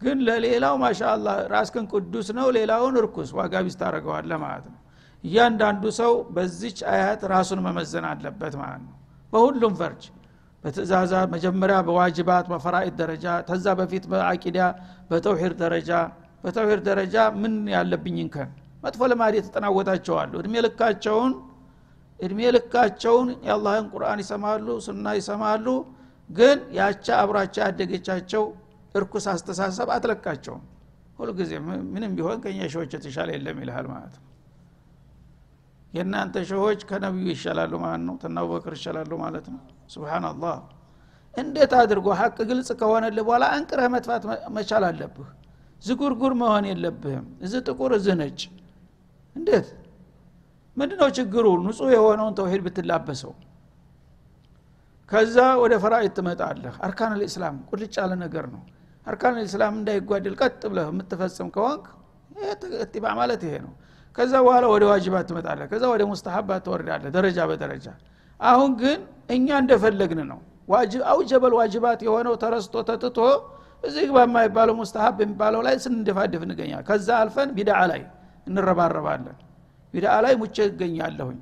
ግን 0.00 0.18
ለሌላው 0.26 0.74
ማሻአላ 0.82 1.26
ራስክን 1.52 1.84
ቅዱስ 1.92 2.28
ነው 2.38 2.46
ሌላውን 2.56 2.94
እርኩስ 3.00 3.30
ዋጋ 3.38 3.54
ቢስ 3.64 3.76
ታደረገዋለ 3.80 4.32
ማለት 4.44 4.66
ነው። 4.72 4.78
እያንዳንዱ 5.24 5.84
ሰው 6.00 6.12
በዚች 6.34 6.78
አያት 6.92 7.22
ራሱን 7.32 7.60
መመዘን 7.66 8.06
አለበት 8.10 8.54
ማለት 8.62 8.82
ነው። 8.86 8.94
በሁሉም 9.32 9.74
ፈርጅ 9.80 10.04
በትእዛዛት 10.64 11.28
መጀመሪያ 11.34 11.76
በዋጅባት 11.86 12.44
በፈራኢድ 12.52 12.94
ደረጃ 13.00 13.26
ተዛ 13.48 13.66
በፊት 13.78 14.04
በአቂዳ 14.12 14.58
በተውሂድ 15.10 15.54
ደረጃ። 15.62 15.90
በተውሂድ 16.44 16.80
ደረጃ 16.88 17.14
ምን 17.40 17.54
ያለብኝ 17.74 18.16
እንከን? 18.22 18.48
መጥፎ 18.84 19.00
ልማድ 19.10 19.34
የተጠናወታቸዋሉ 19.38 20.32
እድሜ 20.40 20.54
ልካቸውን 20.66 21.32
እድሜ 22.20 22.40
ልካቸውን 22.56 23.28
የአላህን 23.46 23.86
ቁርአን 23.92 24.18
ይሰማሉ 24.22 24.66
ሱና 24.86 25.06
ይሰማሉ። 25.18 25.66
ግን 26.30 26.58
ያቻ 26.76 27.06
አብሯቸው 27.22 27.62
ያደገቻቸው 27.64 28.44
እርኩስ 28.94 29.26
አስተሳሰብ 29.32 29.88
አትለቃቸውም 29.94 30.62
ሁልጊዜ 31.18 31.52
ምንም 31.92 32.12
ቢሆን 32.18 32.38
ከኛ 32.44 32.68
ሸዎች 32.74 32.92
የተሻለ 32.96 33.28
የለም 33.34 33.58
ይልሃል 33.62 33.86
ማለት 33.92 34.14
ነው። 34.16 34.28
የእናንተ 35.92 36.36
ሸሆች 36.48 36.80
ከነቢዩ 36.88 37.28
ይሻላሉ 37.34 37.72
ማለት 37.84 38.02
ነው 38.06 38.14
ተና 38.22 38.36
አቡበክር 38.44 38.74
ይሻላሉ 38.78 39.12
ማለት 39.24 39.46
ነው 39.52 39.60
ስብናላህ 39.92 40.56
እንዴት 41.34 41.72
አድርጎ 41.78 42.06
ሀቅ 42.18 42.36
ግልጽ 42.48 42.68
ከሆነልህ 42.80 43.24
በኋላ 43.26 43.44
አንቅረህ 43.54 43.88
መጥፋት 43.94 44.22
መቻል 44.56 44.84
አለብህ? 44.88 45.28
ዝጉርጉር 45.82 46.32
መሆን 46.40 46.64
የለብህም። 46.70 47.26
እዚህ 47.44 47.60
ጥቁር 47.68 47.92
እዚህ 47.96 48.14
ነጭ። 48.20 48.40
እንዴት? 49.36 49.68
ምንድ 50.76 50.92
ነው 51.00 51.08
ችግሩ? 51.16 51.46
ንጹህ 51.64 51.90
የሆነውን 51.94 52.34
ተውሂድ 52.38 52.62
ብትላበሰው። 52.66 53.32
ከዛ 55.08 55.36
ወደ 55.62 55.72
ፈራኢድ 55.82 56.12
ትመጣለህ። 56.18 56.74
አርካን 56.86 57.12
ልእስላም 57.20 57.56
ቁልጭ 57.70 57.94
ያለ 58.00 58.12
ነገር 58.22 58.44
ነው። 58.54 58.62
አርካን 59.06 59.34
ልእስላም 59.38 59.74
እንዳይጓድል 59.78 60.34
ቀጥ 60.40 60.62
ብለህ 60.70 60.86
የምትፈጽም 60.90 61.48
ከሆንክ 61.56 61.84
እትባ 62.84 63.04
ማለት 63.18 63.42
ይሄ 63.46 63.54
ነው። 63.66 63.72
ከዛ 64.16 64.32
በኋላ 64.44 64.64
ወደ 64.74 64.84
ዋጅባት 64.90 65.26
ትመጣለህ። 65.30 65.66
ከዛ 65.72 65.84
ወደ 65.92 66.02
ሙስተሀባት 66.10 66.62
ትወርዳለህ። 66.66 67.10
ደረጃ 67.16 67.38
በደረጃ 67.50 67.86
አሁን 68.42 68.70
ግን 68.80 69.00
እኛ 69.30 69.48
እንደፈለግን 69.62 70.20
ነው። 70.30 70.40
አውጀበል 71.12 71.54
ዋጅባት 71.58 72.00
የሆነው 72.06 72.34
ተረስቶ 72.42 72.74
ተትቶ 72.88 73.18
እዚህ 73.84 74.04
ግባ 74.08 74.18
የማይባለው 74.24 74.74
ሙስተሀብ 74.80 75.16
የሚባለው 75.22 75.60
ላይ 75.66 75.74
ስንደፋደፍ 75.84 76.42
እንገኛል 76.46 76.82
ከዛ 76.88 77.08
አልፈን 77.22 77.48
ቢድዓ 77.56 77.78
ላይ 77.92 78.02
እንረባረባለን። 78.46 79.38
ቢድዓ 79.94 80.14
ላይ 80.24 80.34
ሙቼ 80.40 80.56
እገኛለሁኝ። 80.68 81.40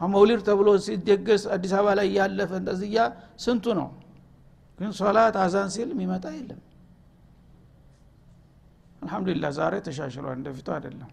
መውሊድ 0.00 0.40
ተብሎ 0.48 0.68
ሲደገስ 0.84 1.42
አዲስ 1.54 1.72
አበባ 1.76 1.94
ላይ 1.98 2.08
ያለፈ 2.18 2.50
እንደዚያ 2.60 2.98
ስንቱ 3.44 3.64
ነው? 3.78 3.88
ግን 4.78 4.90
ሶላት 4.98 5.36
አዛን 5.42 5.68
ሲል 5.74 5.88
የሚመጣ 5.94 6.24
የለም። 6.36 6.60
አልሐምዱሊላህ 9.02 9.50
ዛሬ 9.58 9.74
ተሻሽሏል። 9.86 10.36
እንደፊቱ 10.38 10.68
አይደለም። 10.76 11.10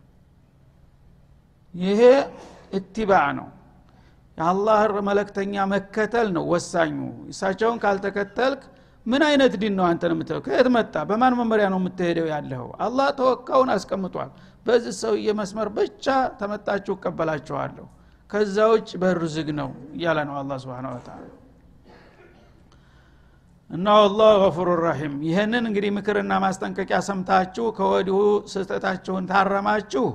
ይሄ 1.74 2.02
እትባዕ 2.74 3.26
ነው 3.40 3.48
የአላህ 4.38 4.80
መለክተኛ 5.08 5.54
መከተል 5.72 6.28
ነው 6.36 6.44
ወሳኙ። 6.52 6.98
እሳቸውን 7.32 7.78
ካልተከተልክ 7.84 8.64
ምን 9.06 9.22
አይነት 9.28 9.54
ዲን 9.62 9.74
ነው 9.80 9.86
አንተን 9.90 10.12
የምትለው? 10.14 10.42
ከየት 10.46 10.68
መጣ? 10.76 10.96
በማን 11.10 11.34
መመሪያ 11.40 11.66
ነው 11.74 11.80
የምትሄደው 11.82 12.28
ያለኸው? 12.34 12.70
አላህ 12.86 13.08
ተወካውን 13.20 13.70
አስቀምጧል። 13.76 14.30
በዚህ 14.66 14.94
ሰውዬ 15.02 15.28
መስመር 15.40 15.70
ብቻ 15.78 16.06
ተመጣችሁ 16.40 16.94
እቀበላችኋለሁ። 16.98 17.86
ከዛ 18.30 18.58
ውጭ 18.72 18.90
በር 19.02 19.20
ዝግ 19.34 19.50
ነው 19.60 19.70
እያለ 19.96 20.20
ነው 20.30 20.36
አላ 20.40 20.52
ስብን 20.62 20.88
ወተላ 20.92 21.20
እና 23.70 23.88
ወላሁ 24.00 24.34
ገፉሩ 24.42 24.70
ረሒም 24.82 25.14
ይህንን 25.28 25.64
እንግዲህ 25.70 25.92
ምክርና 25.96 26.34
ማስጠንቀቂያ 26.44 26.98
ሰምታችሁ 27.08 27.66
ከወዲሁ 27.78 28.18
ስህተታችሁን 28.52 29.26
ታረማችሁ። 29.32 30.06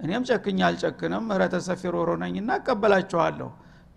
እኔም 0.00 0.24
ጨክኛ 0.30 0.58
አልጨክንም 0.68 1.22
ምህረተ 1.28 1.56
ሰፊ 1.66 1.82
ሮሮ 1.94 2.10
ነኝና 2.22 2.50
እቀበላችኋለሁ 2.60 3.48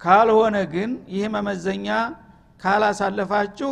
ካልሆነ 0.01 0.58
ግን 0.74 0.91
ይህ 1.13 1.25
መመዘኛ 1.36 1.88
ካላሳለፋችሁ 2.62 3.72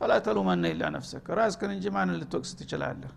ፈላተሉመነ 0.00 0.64
ኢላ 0.72 0.82
ነፍስክ 0.94 1.26
ራስክን 1.38 1.70
እንጂ 1.74 1.84
ማንን 1.96 2.16
ልትወቅስ 2.20 2.50
ትችላለህ? 2.58 3.10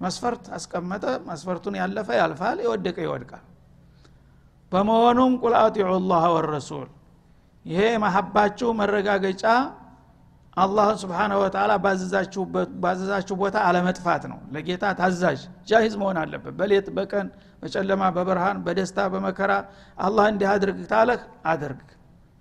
መስፈርት 0.00 0.44
አስቀመጠ 0.56 1.04
መስፈርቱን 1.28 1.74
ያለፈ 1.80 2.08
ያልፋል 2.20 2.58
የወደቀ 2.64 2.96
ይወድቃል። 3.06 3.44
በመሆኑም 4.72 5.32
ቁል 5.42 5.54
አጢዑ 5.60 5.90
ላህ 6.10 6.24
ወረሱል። 6.34 6.88
ይሄ 7.66 7.82
መሀባችሁ 8.04 8.68
መረጋገጫ 8.80 9.44
አላህን 10.56 10.98
ስብሓናሁ 11.00 11.38
ወተላ 11.42 11.72
ባዘዛችሁ 12.82 13.34
ቦታ 13.40 13.56
አለመጥፋት 13.66 14.22
ነው። 14.30 14.38
ለጌታ 14.54 14.84
ታዛዥ 15.00 15.40
ጃሂዝ 15.68 15.94
መሆን 16.00 16.18
አለበት 16.22 16.54
በሌት 16.60 16.86
በቀን 16.96 17.26
በጨለማ 17.62 18.02
በብርሃን 18.16 18.58
በደስታ 18.66 18.98
በመከራ 19.12 19.52
አላህ 19.98 20.26
እንዲህ 20.32 20.48
አድርግ 20.52 20.78
ታለህ 20.92 21.20
አድርግ። 21.52 21.82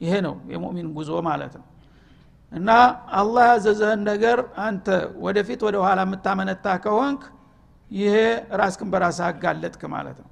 ይሄ 0.01 0.13
ነው 0.25 0.35
የሙእሚን 0.51 0.87
ጉዞ 0.97 1.11
ማለት 1.27 1.53
ነው። 1.59 1.65
እና 2.51 2.69
አላህ 3.19 3.43
ያዘዘህን 3.51 4.01
ነገር 4.09 4.39
አንተ 4.65 4.87
ወደፊት 5.25 5.61
ወደ 5.67 5.77
ኋላ 5.85 5.99
የምታመነታ 6.07 6.75
ከሆንክ 6.83 7.21
ይሄ 7.91 8.15
ራስክን 8.61 8.89
በራስህ 8.93 9.25
አጋለጥክ 9.29 9.83
ማለት 9.95 10.17
ነው 10.23 10.29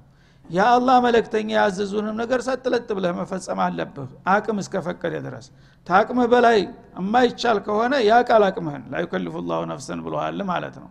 የአላህ 0.50 0.96
መለክተኛ 1.04 1.48
ያዘዙንም 1.56 2.16
ነገር 2.20 2.40
ሰጥለጥ 2.46 2.88
ብለህ 2.96 3.12
መፈጸም 3.18 3.60
አለብህ። 3.66 4.10
አቅም 4.32 4.58
እስከፈቀደ 4.62 5.14
ድረስ። 5.26 5.46
ታቅምህ 5.86 6.26
በላይ 6.32 6.58
የማይቻል 6.98 7.58
ከሆነ 7.66 7.94
ያ 8.08 8.18
ቃል 8.28 8.42
አቅምህን 8.48 8.82
ላዩከልፉ 8.92 9.42
ላሁ 9.48 9.62
ነፍሰን 9.72 10.00
ብለሃል 10.06 10.40
ማለት 10.50 10.76
ነው። 10.82 10.90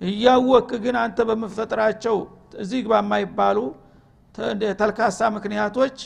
እያወክ 0.00 0.70
ግን 0.84 0.96
አንተ 1.02 1.18
በምፈጥራቸው 1.28 2.16
እዚህ 2.58 2.80
ግባ 2.86 2.94
ተልካሳ 4.80 5.20
ምክንያቶች 5.34 5.96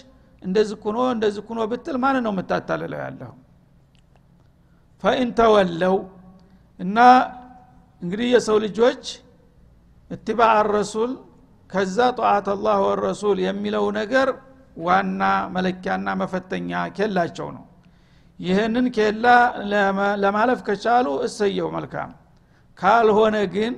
እንደዚህ 0.43 0.76
ኩኖ 0.83 0.99
እንደዚህ 1.14 1.43
ኩኖ 1.49 1.61
ብትል 1.71 1.97
ማን 2.02 2.17
ነው 2.25 2.33
የምታታልለው 2.35 3.00
ያለሁ 3.05 3.31
ፈኢን 5.02 5.31
ተወለው 5.38 5.97
እና 6.80 6.99
እንግዲህ 8.02 8.28
የሰው 8.34 8.56
ልጆች 8.65 9.04
እትባዕ 10.11 10.58
ረሱል 10.71 11.13
ከዛ 11.71 11.99
ጠዋት 12.19 12.47
አላህ 12.52 12.76
ወረሱል 12.85 13.39
የሚለው 13.47 13.87
ነገር 13.99 14.28
ዋና 14.78 15.23
መለኪያና 15.54 16.09
መፈተኛ 16.21 16.71
ኬላቸው 16.97 17.49
ነው። 17.57 17.65
ይህንን 18.41 18.87
ኬላ 18.97 19.26
ለማለፍ 20.23 20.61
ከቻሉ 20.69 21.07
እሰየው 21.26 21.69
መልካም። 21.76 22.11
ካልሆነ 22.78 23.37
ግን 23.54 23.73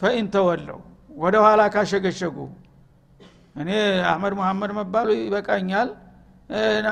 ፈኢን 0.00 0.26
ተወለው 0.34 0.78
ወደ 1.16 1.36
ኋላ 1.44 1.62
ካሸገሸጉ። 1.74 2.36
እኔ 3.56 3.70
አህመድ 4.10 4.34
መሐመድ 4.40 4.72
መባሉ 4.78 5.08
ይበቃኛል። 5.18 5.88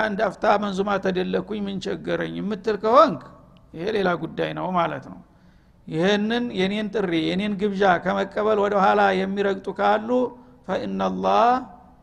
አንድ 0.01 0.21
መንዙማ 0.63 0.91
ተደለኩኝ 1.05 1.61
ምን 1.67 1.79
ቸገረኝ 1.85 2.35
የምትል 2.41 2.77
ከሆንክ 2.83 3.23
ይሄ 3.75 3.87
ሌላ 3.97 4.09
ጉዳይ 4.23 4.51
ነው 4.59 4.67
ማለት 4.77 5.05
ነው 5.13 5.19
ይህንን 5.89 6.45
የኔን 6.59 6.89
ጥሪ 6.95 7.13
የኔን 7.29 7.53
ግብዣ 7.61 7.83
ከመቀበል 8.05 8.59
ወደ 8.65 8.75
ኋላ 8.83 9.01
የሚረግጡ 9.21 9.67
ካሉ 9.79 10.09
ፈኢናላህ 10.69 11.47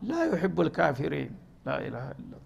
ላ 0.10 0.22
ዩሕቡ 0.30 0.58
ልካፊሪን 0.68 1.34
ላኢላሃ 1.68 2.06
ኢላላህ 2.16 2.42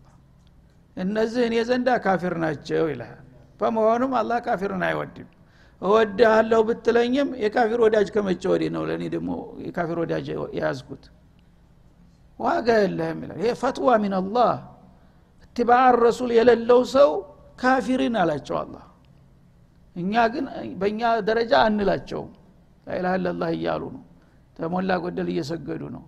እነዚህ 0.98 1.42
እኔ 1.48 1.56
ዘንዳ 1.70 1.90
ካፊር 2.06 2.34
ናቸው 2.44 2.86
ይልሃል። 2.92 3.26
በመሆኑም 3.60 4.14
አላህ 4.20 4.38
ካፊርን 4.46 4.84
አይወድም። 4.88 5.30
እወድሃለሁ 5.82 6.60
ብትለኝም 6.70 7.30
የካፊር 7.44 7.80
ወዳጅ 7.86 8.08
ከመቼ 8.16 8.42
ወዲህ 8.52 8.70
ነው? 8.76 8.84
ለእኔ 8.90 9.04
ደግሞ 9.16 9.30
የካፊር 9.66 9.98
ወዳጅ 10.04 10.26
የያዝኩት። 10.58 11.04
ዋጋ 12.40 12.68
የለህም 12.84 13.20
ይላል። 13.24 13.40
ይሄ 13.42 13.52
ፈትዋ 13.62 13.96
ሚን 14.04 14.14
አላህ። 14.20 14.52
እትባዕ 15.46 15.88
ረሱል 16.04 16.32
የሌለው 16.38 16.82
ሰው 16.96 17.10
ካፊሪን 17.62 18.16
አላቸው 18.22 18.58
አላህ 18.64 18.84
እኛ 19.96 20.14
ግን 20.34 20.46
በእኛ 20.82 21.02
ደረጃ 21.30 21.54
አንላቸውም። 21.68 22.30
ላኢላሃ 22.88 23.14
ኢላላህ 23.20 23.50
እያሉ 23.58 23.84
ነው። 23.96 24.04
ተሞላ 24.60 24.92
ጎደል 25.04 25.28
እየሰገዱ 25.34 25.82
ነው። 25.96 26.04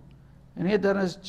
እኔ 0.56 0.68
ተነስቼ 0.84 1.28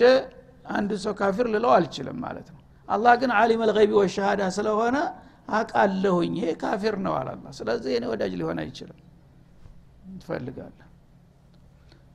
አንድ 0.71 0.91
ሰው 1.03 1.13
ካፊር 1.19 1.47
ልለው 1.53 1.71
አልችልም 1.77 2.17
ማለት 2.25 2.47
ነው። 2.53 2.59
አላህ 2.87 3.13
ግን 3.21 3.31
አሊም 3.39 3.61
አልገይቢ 3.65 3.91
ወሸሃዳ 3.99 4.41
ስለሆነ 4.57 4.97
አቃለሁኝ 5.53 6.33
ይሄ 6.39 6.49
ካፊር 6.61 6.95
ነው 7.05 7.13
አላላ 7.19 7.45
ስለዚህ 7.57 7.93
እኔ 7.99 8.05
ወዳጅ 8.11 8.33
ሊሆን 8.39 8.59
አይችልም። 8.63 8.99
ትፈልጋለህ 10.17 10.87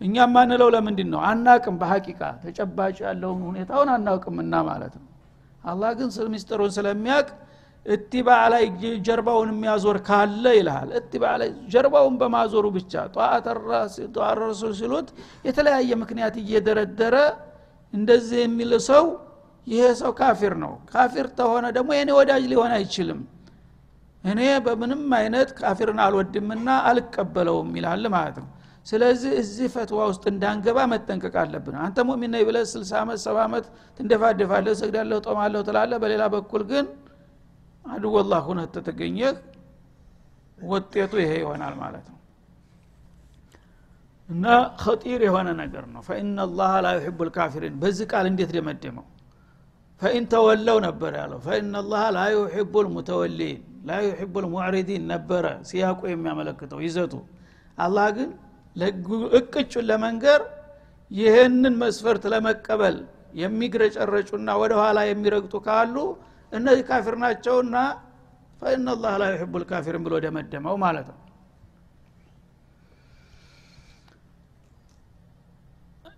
እኛ 0.00 0.16
ማንለው 0.34 0.68
ለምንድን 0.74 1.08
ነው? 1.12 1.20
አናቅም። 1.28 1.76
በሀቂቃ 1.80 2.20
ተጨባጭ 2.42 2.96
ያለውን 3.06 3.40
ሁኔታውን 3.48 3.88
አናውቅምና 3.94 4.54
ማለት 4.68 4.94
ነው። 5.00 5.06
አላህ 5.64 5.90
ግን 5.98 6.08
ሚስጥሩን 6.34 6.72
ስለሚያቅ 6.76 7.26
እቲባ 7.88 8.28
ላይ 8.52 8.64
ጀርባውን 9.06 9.50
የሚያዞር 9.52 9.98
ካለ 10.08 10.44
ይልሃል። 10.56 10.90
እቲባ 10.98 11.24
ላይ 11.40 11.50
ጀርባውን 11.72 12.16
በማዞሩ 12.20 12.64
ብቻ 12.76 12.92
ጠዋት 13.14 13.46
ሲሉት 14.78 15.08
የተለያየ 15.44 15.90
ምክንያት 16.02 16.36
እየደረደረ 16.42 17.16
እንደዚህ 17.92 18.38
የሚል 18.44 18.72
ሰው 18.88 19.04
ይሄ 19.66 19.86
ሰው 20.00 20.12
ካፊር 20.18 20.54
ነው። 20.62 20.72
ካፊር 20.92 21.26
ተሆነ 21.38 21.66
ደግሞ 21.76 21.90
የኔ 21.96 22.10
ወዳጅ 22.18 22.44
ሊሆን 22.52 22.72
አይችልም። 22.76 23.20
እኔ 24.24 24.40
በምንም 24.64 25.02
አይነት 25.18 25.50
ካፊርን 25.58 25.98
አልወድምና 26.04 26.68
አልቀበለውም 26.88 27.70
ይላል 27.78 28.04
ማለት 28.14 28.38
ነው። 28.42 28.48
ስለዚህ 28.86 29.32
እዚህ 29.40 29.66
ፈትዋ 29.74 30.00
ውስጥ 30.10 30.24
እንዳንገባ 30.30 30.78
መጠንቀቅ 30.92 31.34
አለብን። 31.42 31.74
አንተ 31.84 32.04
ሙሚን 32.08 32.30
ነኝ 32.34 32.42
ብለህ 32.48 32.64
60 32.70 32.94
ዓመት 33.00 33.18
ሰባ 33.24 33.36
ዓመት 33.46 33.64
ትንደፋደፋለህ 33.98 34.74
ሰግዳለሁ 34.80 35.18
ጦማለሁ 35.26 35.60
ትላለህ። 35.68 35.98
በሌላ 36.04 36.24
በኩል 36.34 36.62
ግን 36.70 36.86
አድወላህ 37.84 38.42
ሁነህ 38.48 38.66
ተተገኘህ 38.74 39.34
ውጤቱ 40.68 41.12
ይሄ 41.22 41.32
ይሆናል 41.42 41.74
ማለት 41.82 42.06
ነው። 42.08 42.16
እና 44.28 44.44
خطير 44.80 45.20
የሆነ 45.26 45.48
ነገር 45.60 45.84
ነው። 45.92 46.00
فإن 46.08 46.38
الله 46.58 46.72
لا 46.84 46.88
يحب 46.96 47.18
الكافرين 47.28 47.74
በዚህ 47.82 48.06
ቃል 48.12 48.26
እንዴት 48.30 48.50
ደመደመው? 48.56 49.06
فإن 50.02 50.24
تولوا 50.32 50.78
ነበር 50.86 51.12
ያለው። 51.20 51.38
فإن 51.46 51.74
الله 51.92 52.04
لا 52.16 52.24
يحب 52.34 52.74
المتولين 52.86 53.60
لا 53.88 54.00
يحب 54.06 54.34
المعرضين 54.44 55.02
ነበረ 55.12 55.44
ሲያቁ 55.70 56.00
የሚያመለክተው 56.10 56.80
ይዘቱ። 56.86 57.14
አላህ 57.78 58.06
ግን 58.16 58.30
እቅጩን 59.38 59.84
ለመንገር 59.90 60.40
ይህንን 61.10 61.74
መስፈርት 61.82 62.24
ለመቀበል 62.32 62.96
የሚግረጨረጩና 63.40 64.48
ወደ 64.60 64.72
ኋላ 64.80 64.98
የሚረግጡ 65.08 65.54
ካሉ 65.66 65.96
እነዚህ 66.52 66.84
ካፊር 66.88 67.14
ናቸውና 67.22 67.76
فإن 68.62 68.82
الله 68.82 69.12
لا 69.20 69.26
يحب 69.32 69.54
الكافرين 69.62 70.02
ብሎ 70.06 70.14
ደመደመው 70.24 70.76
ማለት 70.84 71.08
ነው። 71.12 71.18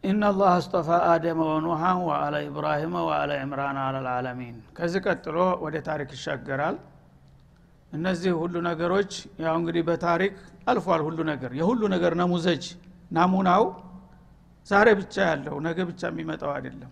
ኢናላህ 0.05 0.51
አስጠፋ 0.53 0.89
አደመ 1.09 1.41
ወኑሃን 1.49 1.99
ወአላ 2.07 2.37
ኢብራሂመ 2.47 2.95
ወአላ 3.09 3.33
ዕምራን 3.43 3.79
አላ 3.81 3.97
ልዓለሚን 4.07 4.57
ከዚህ 4.79 5.01
ቀጥሎ 5.07 5.37
ወደ 5.65 5.77
ታሪክ 5.89 6.11
ይሻገራል። 6.17 6.77
እነዚህ 7.93 8.33
ሁሉ 8.41 8.55
ነገሮች 8.69 9.13
ያው 9.45 9.55
እንግዲህ 9.61 9.83
በታሪክ 9.89 10.35
አልፏል 10.71 11.03
ሁሉ 11.07 11.19
ነገር። 11.31 11.53
የሁሉ 11.61 11.83
ነገር 11.95 12.13
ነሙዘጅ 12.21 12.65
ናሙናው 13.11 13.65
ዛሬ 14.69 14.89
ብቻ 15.01 15.15
ያለው 15.31 15.57
ነገ 15.67 15.79
ብቻ 15.91 16.03
የሚመጣው 16.11 16.51
አይደለም 16.57 16.91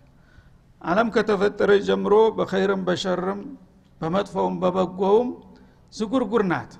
አለም 0.82 1.08
ከተፈጠረ 1.14 1.70
ጀምሮ 1.86 2.14
በኸይርም 2.36 2.82
በሸርም 2.88 3.40
በመጥፎውም 4.00 4.56
በበጎውም 4.62 5.30
ዝጉርጉር 5.92 6.42
ናት። 6.50 6.72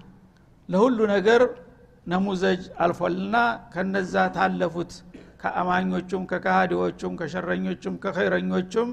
ለሁሉ 0.68 0.98
ነገር 1.12 1.42
ነሙዘጅ 2.06 2.62
አልፎልና 2.82 3.36
ከነዛ 3.72 4.14
ታለፉት 4.36 4.92
ከአማኞቹም 5.42 6.22
ከካሃዲዎቹም 6.30 7.12
ከሸረኞቹም 7.20 7.96
ከኸይረኞቹም 8.04 8.90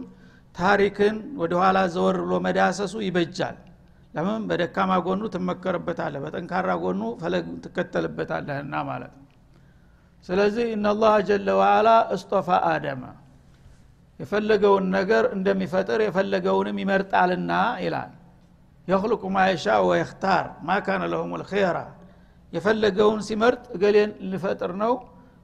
ታሪክን 0.56 1.16
ወደ 1.40 1.54
ኋላ 1.62 1.78
ዘወር 1.94 2.18
ብሎ 2.24 2.34
መዳሰሱ 2.46 2.94
ይበጃል። 3.08 3.56
ለምን? 4.14 4.42
በደካማ 4.50 4.92
ጎኑ 5.06 5.22
ትመከርበታለህ 5.34 6.22
በጠንካራ 6.26 6.70
ጎኑ 6.84 7.02
ፈለግ 7.22 7.46
ትከተልበታለህና 7.66 8.74
ማለት 8.90 9.14
ነው። 9.16 9.24
ስለዚህ 10.28 10.68
እነላህ 10.78 11.16
ጀለ 11.28 11.48
ዋአላ 11.60 11.88
እስጦፋ 12.16 12.48
አደመ 12.70 13.04
የፈለገውን 14.20 14.86
ነገር 14.98 15.24
እንደሚፈጥር 15.36 16.00
የፈለገውንም 16.04 16.78
ይመርጣልና 16.82 17.52
ይላል። 17.84 18.12
የክልቁ 18.88 19.24
ማየሻ 19.36 19.76
ወየክታር 19.88 20.46
ማካነ 20.68 21.04
ለሁም 21.12 21.32
ልኸራ 21.42 21.78
የፈለገውን 22.54 23.20
ሲመርጥ 23.28 23.64
እገሌን 23.76 24.12
ልፈጥር 24.32 24.72
ነው 24.82 24.94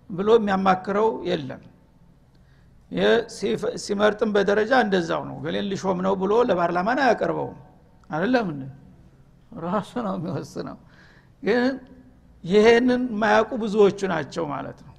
ብሎ 0.10 0.30
የሚያማክረው 0.40 1.10
የለም። 1.30 1.62
ሲመርጥም 3.84 4.30
በደረጃ 4.36 4.72
እንደዛው 4.86 5.22
ነው። 5.30 5.36
ገሌን 5.46 5.68
ሊሾም 5.72 6.00
ነው 6.06 6.14
ብሎ 6.22 6.34
ለፓርላማን 6.50 7.00
አያቀርበውም 7.04 7.58
አይደለም 8.10 8.48
ራሱ 9.66 9.92
ነው 10.06 10.16
የሚወስነው። 10.18 10.78
ግን 11.44 11.64
ይሄንን 12.44 13.02
የማያውቁ 13.12 13.52
ብዙዎቹ 13.64 14.00
ናቸው 14.14 14.44
ማለት 14.54 14.80
ነው 14.86 14.91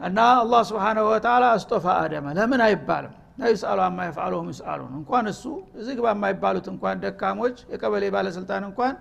እና 0.00 0.18
አላህ 0.40 0.60
ስብሓንሁ 0.68 1.04
ወተላ 1.10 1.44
አስጦፋ 1.56 1.86
አደመ። 2.02 2.26
ለምን 2.38 2.60
አይባልም? 2.66 3.14
ላይስአሉ 3.40 3.78
አማ 3.84 3.98
የፍአሉሁም 4.08 4.48
ይስአሉን። 4.52 4.92
እንኳን 5.00 5.24
እሱ 5.32 5.42
እዚህ 5.80 5.94
ግባ 5.98 6.06
የማይባሉት 6.14 6.66
እንኳን 6.72 6.96
ደካሞች 7.04 7.56
የቀበሌ 7.72 8.04
ባለስልጣን 8.14 8.62
እንኳን 8.68 8.94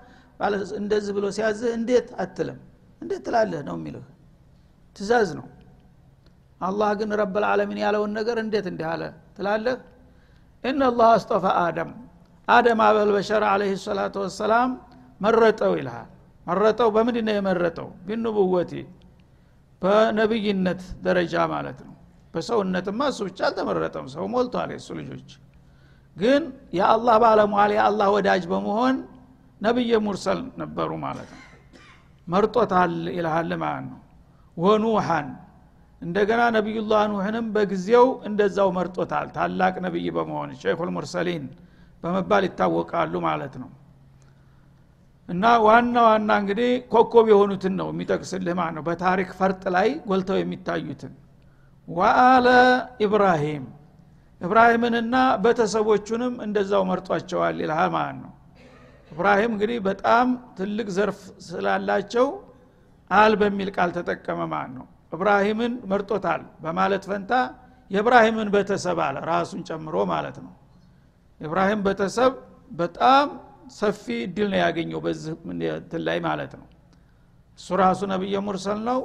እንደዚህ 0.80 1.12
ብሎ 1.18 1.26
ሲያዝህ 1.38 1.70
እንዴት 1.78 2.08
አትልም? 2.24 2.60
እንዴት 3.02 3.22
ትላለህ 3.28 3.62
ነው 3.68 3.76
የሚልህ 3.80 4.06
ትእዛዝ 4.96 5.30
ነው። 5.40 5.48
አላህ 6.62 6.90
ግን 7.00 7.10
ረብ 7.20 7.36
ልዓለሚን 7.44 7.80
ያለውን 7.84 8.12
ነገር 8.18 8.38
እንዴት 8.44 8.66
እንዲህ 8.72 8.88
አለ 8.94 9.04
ትላለህ? 9.38 9.76
ኢነላህ 10.64 11.10
አስጦፋ 11.18 11.46
አደም። 11.62 11.92
አደም 12.48 12.80
አበል 12.86 13.10
በሸር 13.16 13.44
አለህ 13.52 13.72
ሰላቱ 13.86 14.16
ወሰላም 14.26 14.70
መረጠው 15.22 15.74
ይልሃል። 15.80 16.08
መረጠው 16.48 16.90
በምንድ 16.96 17.18
ነው 17.28 17.36
የመረጠው? 17.38 17.88
ቢንቡወቲ 18.08 18.72
በነቢይነት 19.82 20.82
ደረጃ 21.02 21.34
ማለት 21.54 21.80
ነው። 21.86 21.94
በሰውነትማ 22.34 23.02
እሱ 23.12 23.20
ብቻ 23.28 23.40
አልተመረጠም። 23.48 24.08
ሰው 24.14 24.26
ሞልቷል 24.34 24.70
የሱ 24.76 24.88
ልጆች። 25.00 25.30
ግን 26.18 26.44
የአላህ 26.74 27.16
ባለሟል 27.24 27.72
የአላህ 27.78 28.08
ወዳጅ 28.16 28.44
በመሆን 28.52 28.96
ነቢየ 29.62 29.94
ሙርሰል 30.06 30.42
ነበሩ 30.62 30.90
ማለት 31.06 31.30
ነው። 31.36 31.44
መርጦታል 32.28 32.94
ይልሃል 33.16 33.52
ማለት 33.64 33.86
ነው። 33.92 34.00
ወኑሐን 34.58 35.28
እንደገና 36.02 36.42
ነቢዩላህ 36.56 37.02
ኑሕንም 37.12 37.46
በጊዜው 37.56 38.06
እንደዛው 38.28 38.70
መርጦታል። 38.78 39.28
ታላቅ 39.36 39.74
ነቢይ 39.86 40.08
በመሆን 40.18 40.50
ሼኹል 40.62 40.90
ሙርሰሊን 40.96 41.46
በመባል 42.04 42.44
ይታወቃሉ 42.48 43.14
ማለት 43.26 43.56
ነው 43.62 43.70
እና 45.30 45.46
ዋና 45.66 45.96
ዋና 46.08 46.30
እንግዲህ 46.42 46.70
ኮኮብ 46.94 47.26
የሆኑትን 47.32 47.74
ነው 47.80 47.88
የሚጠቅስልህ 47.94 48.54
ማለት 48.60 48.76
ነው። 48.78 48.84
በታሪክ 48.88 49.30
ፈርጥ 49.40 49.64
ላይ 49.76 49.90
ጎልተው 50.10 50.38
የሚታዩትን። 50.40 51.14
ወአለ 51.88 52.48
ኢብራሂም 53.06 53.66
ኢብራሂምንና 54.42 55.16
ቤተሰቦቹንም 55.44 56.34
እንደዛው 56.46 56.84
መርጧቸዋል 56.90 57.56
ይልሃል 57.64 57.90
ማለት 57.96 58.18
ነው። 58.24 58.32
ኢብራሂም 59.12 59.52
እንግዲህ 59.56 59.78
በጣም 59.88 60.28
ትልቅ 60.58 60.88
ዘርፍ 60.98 61.20
ስላላቸው 61.48 62.28
አል 63.12 63.34
በሚል 63.42 63.70
ቃል 63.76 63.90
ተጠቀመ 63.98 64.40
ማለት 64.54 64.74
ነው። 64.78 64.86
እብራሂምን 65.14 65.74
መርጦታል 65.92 66.42
በማለት 66.64 67.04
ፈንታ 67.10 67.32
የእብራሂምን 67.92 68.50
ቤተሰብ 68.56 68.98
አለ 69.06 69.18
ራሱን 69.30 69.62
ጨምሮ 69.70 69.96
ማለት 70.12 70.38
ነው። 70.44 70.52
የእብራሂም 71.42 71.80
ቤተሰብ 71.88 72.34
በጣም 72.72 73.28
ሰፊ 73.70 74.06
እድል 74.26 74.48
ነው 74.54 74.60
ያገኘው 74.64 75.00
በዚህ 75.06 75.34
ላይ 76.08 76.20
ማለት 76.28 76.54
ነው። 76.60 76.68
እሱ 77.60 77.78
ራሱ 77.82 78.02
ነቢየ 78.12 78.38
ሙርሰል 78.46 78.80
ነው። 78.90 79.00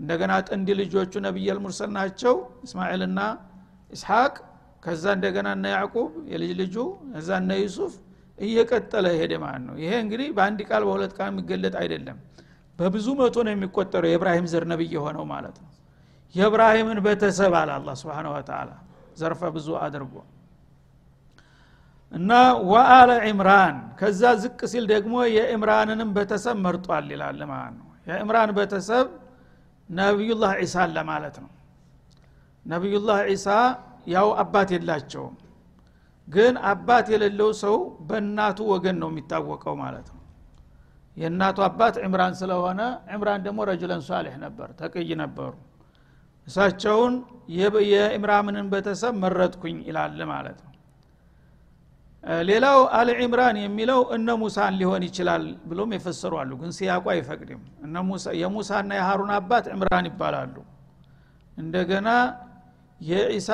እንደገና 0.00 0.32
ጥንድ 0.48 0.68
ልጆቹ 0.80 1.12
ነቢየል 1.26 1.58
ሙርሰል 1.64 1.90
ናቸው። 1.96 2.34
እስማኤልና 2.66 3.20
ኢስሐቅ 3.90 4.34
ከዛ 4.82 5.04
እንደገና 5.16 5.48
እነ 5.56 5.66
ያዕቁብ 5.74 6.10
የልጅ 6.32 6.50
ልጁ 6.60 6.76
እዛ 7.20 7.28
እነ 7.42 7.52
ዩሱፍ 7.62 7.94
እየቀጠለ 8.38 9.06
ሄደ 9.20 9.32
ማለት 9.44 9.62
ነው። 9.68 9.74
ይሄ 9.82 9.92
እንግዲህ 10.04 10.28
በአንድ 10.36 10.60
ቃል 10.68 10.82
በሁለት 10.88 11.12
ቃል 11.18 11.28
የሚገለጥ 11.32 11.74
አይደለም። 11.82 12.18
በብዙ 12.78 13.06
መቶ 13.20 13.36
ነው 13.46 13.52
የሚቆጠረው 13.54 14.10
የእብራሂም 14.10 14.46
ዘር 14.52 14.64
ነብይ 14.72 14.90
የሆነው 14.96 15.24
ማለት 15.32 15.56
ነው። 15.62 15.70
የእብራሂምን 16.34 16.98
ቤተሰብ 17.06 17.54
አለ 17.60 17.70
አላ 17.76 17.90
ስብን 18.00 18.26
ወተላ 18.32 18.70
ዘርፈ 19.18 19.42
ብዙ 19.56 19.68
አድርጎ 19.84 20.14
እና 22.12 22.30
ወአለ 22.70 23.10
ዕምራን 23.28 23.76
ከዛ 23.98 24.22
ዝቅ 24.42 24.60
ሲል 24.72 24.84
ደግሞ 24.92 25.14
የዕምራንንም 25.34 26.10
ቤተሰብ 26.16 26.56
መርጧል 26.64 27.06
ይላል 27.14 27.40
ማለት 27.50 27.74
ነው። 27.80 27.88
የዕምራን 28.06 28.50
ቤተሰብ 28.58 29.06
ነቢዩላህ 29.88 30.52
ዒሳን 30.62 30.90
ለማለት 30.96 31.36
ነው። 31.44 31.50
ነቢዩላህ 32.66 33.18
ዒሳ 33.30 33.48
ያው 34.08 34.28
አባት 34.42 34.68
የላቸውም 34.74 35.34
ግን 36.28 36.54
አባት 36.70 37.06
የሌለው 37.12 37.50
ሰው 37.62 37.76
በእናቱ 38.08 38.58
ወገን 38.72 38.96
ነው 39.02 39.08
የሚታወቀው 39.12 39.74
ማለት 39.82 40.08
ነው። 40.08 40.22
የእናቱ 41.16 41.58
አባት 41.66 41.94
ዕምራን 42.06 42.34
ስለሆነ 42.40 42.80
ዕምራን 43.14 43.40
ደግሞ 43.46 43.60
ረጁለን 43.70 44.02
ሷሌሕ 44.08 44.34
ነበር 44.44 44.68
ተቅይ 44.80 45.10
ነበሩ። 45.22 45.52
እሳቸውን 46.46 47.14
የኢምራምንን 47.92 48.66
ቤተሰብ 48.74 49.14
መረጥኩኝ 49.24 49.78
ይላል 49.88 50.20
ማለት 50.32 50.58
ነው 50.62 50.67
ሌላው 52.24 52.78
አል 52.98 53.08
ዕምራን 53.16 53.56
የሚለው 53.60 54.00
እነ 54.14 54.28
ሙሳን 54.40 54.72
ሊሆን 54.80 55.02
ይችላል 55.08 55.44
ብሎም 55.68 55.90
የፈሰሩ 55.96 56.32
አሉ 56.40 56.50
ግን 56.60 56.70
ሲያቁ 56.78 57.04
አይፈቅድም። 57.12 57.60
የሙሳና 58.40 58.90
የሃሩን 58.98 59.30
አባት 59.36 59.66
ዕምራን 59.74 60.06
ይባላሉ። 60.10 60.56
እንደገና 61.56 62.08
የኢሳ 63.00 63.50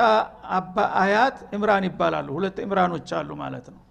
አባ 0.57 0.75
አያት 1.01 1.37
ዕምራን 1.55 1.85
ይባላሉ። 1.89 2.27
ሁለት 2.37 2.57
ዕምራኖች 2.65 3.09
አሉ 3.19 3.29
ማለት 3.43 3.65
ነው። 3.73 3.81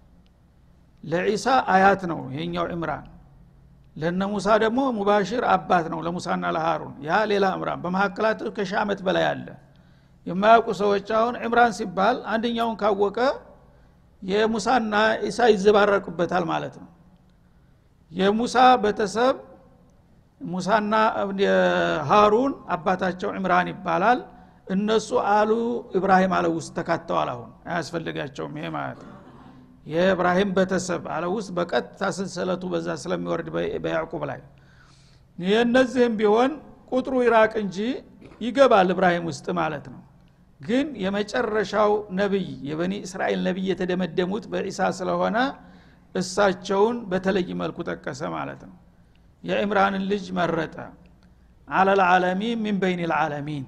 ለኢሳ 1.03 1.45
አያት 1.73 2.01
ነው 2.11 2.19
ይሄኛው 2.33 2.65
ዕምራን 2.75 3.05
ለነ 3.97 4.21
ሙሳ 4.31 4.47
ደግሞ 4.63 4.79
ሙባሽር 4.97 5.43
አባት 5.53 5.85
ነው 5.91 5.99
ለሙሳና 6.05 6.45
ለሃሩን። 6.55 6.95
ያ 7.07 7.19
ሌላ 7.31 7.45
ዕምራን 7.57 7.81
በመካከላቸው 7.83 8.49
ከሺ 8.57 8.71
ዓመት 8.81 8.99
በላይ 9.07 9.25
አለ። 9.29 9.47
የማያውቁ 10.27 10.67
ሰዎች 10.81 11.07
አሁን 11.17 11.35
ዕምራን 11.45 11.73
ሲባል 11.77 12.17
አንደኛውን 12.33 12.75
ካወቀ 12.81 13.17
የሙሳና 14.25 14.93
ኢሳ 15.27 15.47
ይዘባረቁበታል 15.51 16.43
ማለት 16.51 16.75
ነው። 16.81 16.89
የሙሳ 18.11 18.55
ቤተሰብ 18.83 19.35
ሙሳና 20.41 20.93
ሃሩን 22.09 22.53
አባታቸው 22.75 23.29
ዕምራን 23.37 23.67
ይባላል። 23.71 24.19
እነሱ 24.67 25.09
አሉ 25.33 25.51
ኢብራሂም 25.97 26.31
አለ 26.37 26.45
ውስጥ 26.55 26.71
ተካተዋል። 26.77 27.29
አሁን 27.33 27.49
አያስፈልጋቸውም 27.69 28.53
ይሄ 28.59 28.67
ማለት 28.75 28.99
ነው። 29.03 29.11
የእብራሂም 29.85 30.51
ቤተሰብ 30.57 31.03
አለ 31.15 31.25
ውስጥ 31.33 31.51
በቀጥታ 31.57 32.01
ሰንሰለቱ 32.17 32.63
በዛ 32.71 32.87
ስለሚወርድ 33.01 33.47
በያዕቁብ 33.83 34.23
ላይ 34.29 34.39
የእነዚህም 35.37 36.13
ቢሆን 36.19 36.51
ቁጥሩ 36.91 37.15
ይራቅ 37.25 37.53
እንጂ 37.63 37.77
ይገባል 38.41 38.89
እብራሂም 38.93 39.25
ውስጥ 39.29 39.47
ማለት 39.59 39.85
ነው 39.93 40.01
ግን 40.65 40.87
የመጨረሻው 41.03 41.91
ነቢይ 42.19 42.47
የበኒ 42.67 42.93
እስራኤል 43.05 43.39
ነቢይ 43.47 43.67
የተደመደሙት 43.71 44.45
በዒሳ 44.51 44.79
ስለሆነ 44.99 45.37
እሳቸውን 46.15 46.97
በተለይ 47.11 47.49
መልኩ 47.61 47.77
ጠቀሰ 47.89 48.21
ማለት 48.35 48.61
ነው። 48.69 48.75
የዕምራንን 49.43 50.03
ልጅ 50.11 50.25
መረጠ። 50.37 50.75
አለልዓለሚን 51.67 52.57
ሚን 52.65 52.77
በይን 52.81 53.01
ልዓለሚን። 53.05 53.65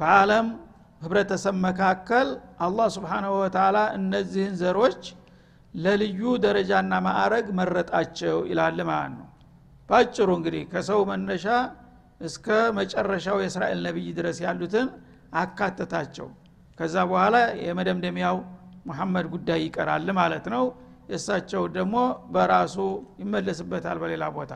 በዓለም 0.00 0.46
ህብረተሰብ 1.02 1.56
መካከል 1.66 2.28
አላህ 2.66 2.86
ስብሓናሁ 2.96 3.32
ወተላ 3.40 3.78
እነዚህን 3.98 4.54
ዘሮች 4.60 5.02
ለልዩ 5.74 6.20
ደረጃና 6.44 6.92
ማዕረግ 7.06 7.46
መረጣቸው 7.58 8.36
ይላል 8.50 8.78
ማለት 8.90 9.14
ነው። 9.18 9.28
ባጭሩ 9.90 10.28
እንግዲህ 10.38 10.62
ከሰው 10.72 11.00
መነሻ 11.10 11.46
እስከ 12.20 12.46
መጨረሻው 12.78 13.36
የእስራኤል 13.42 13.80
ነቢይ 13.86 14.08
ድረስ 14.18 14.36
ያሉትን 14.44 14.86
አካተታቸው። 15.34 16.28
ከዛ 16.78 16.94
በኋላ 17.10 17.36
የመደምደሚያው 17.66 18.36
ሙሐመድ 18.86 19.26
ጉዳይ 19.34 19.60
ይቀራል 19.66 20.08
ማለት 20.18 20.46
ነው። 20.54 20.64
የእሳቸው 21.10 21.62
ደግሞ 21.76 21.96
በራሱ 22.34 22.76
ይመለስበታል 23.22 23.98
በሌላ 24.02 24.24
ቦታ። 24.36 24.52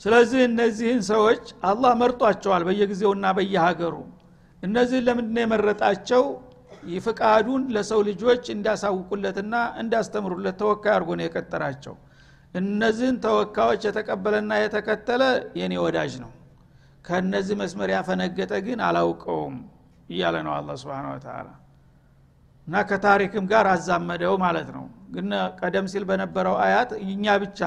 ስለዚህ 0.00 0.40
እነዚህን 0.48 1.00
ሰዎች 1.08 1.44
አላህ 1.62 1.92
መርጧቸዋል 2.02 2.62
በየጊዜውና 2.68 3.26
በየሀገሩ። 3.38 3.94
እነዚህን 4.62 5.06
ለምንድነው 5.08 5.42
የመረጣቸው? 5.44 6.22
ፍቃዱን 7.04 7.62
ለሰው 7.74 8.00
ልጆች 8.08 8.44
እንዲያሳውቁለትና 8.54 9.54
እንዲያስተምሩለት 9.82 10.56
ተወካይ 10.60 10.92
አድርጎ 10.94 11.10
ነው 11.18 11.24
የቀጠራቸው። 11.26 11.94
እነዚህን 12.54 13.16
ተወካዮች 13.24 13.82
የተቀበለና 13.88 14.52
የተከተለ 14.62 15.22
የኔ 15.60 15.74
ወዳጅ 15.84 16.12
ነው 16.22 16.30
ከእነዚህ 17.08 17.56
መስመር 17.60 17.90
ያፈነገጠ 17.94 18.52
ግን 18.66 18.80
አላውቀውም 18.86 19.56
እያለ 20.08 20.36
ነው 20.46 20.52
አላ 20.56 20.76
ስብን 20.80 21.06
ወተላ 21.10 21.48
እና 22.66 22.76
ከታሪክም 22.88 23.44
ጋር 23.50 23.66
አዛመደው 23.72 24.34
ማለት 24.42 24.68
ነው። 24.76 24.84
ግን 25.14 25.28
ቀደም 25.60 25.86
ሲል 25.92 26.04
በነበረው 26.08 26.56
አያት 26.64 26.90
እኛ 27.04 27.36
ብቻ 27.44 27.60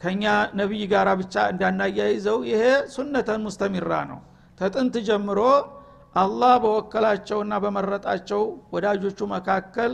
ከኛ 0.00 0.24
ነቢይ 0.60 0.84
ጋር 0.92 1.08
ብቻ 1.20 1.34
እንዳናያይዘው 1.52 2.38
ይሄ 2.50 2.62
ሱነተን 2.94 3.40
ሙስተሚራ 3.46 3.92
ነው። 4.10 4.20
ተጥንት 4.58 4.96
ጀምሮ 5.08 5.40
አላህ 6.16 6.52
በወከላቸውና 6.62 7.54
በመረጣቸው 7.62 8.42
ወዳጆቹ 8.74 9.20
መካከል 9.32 9.92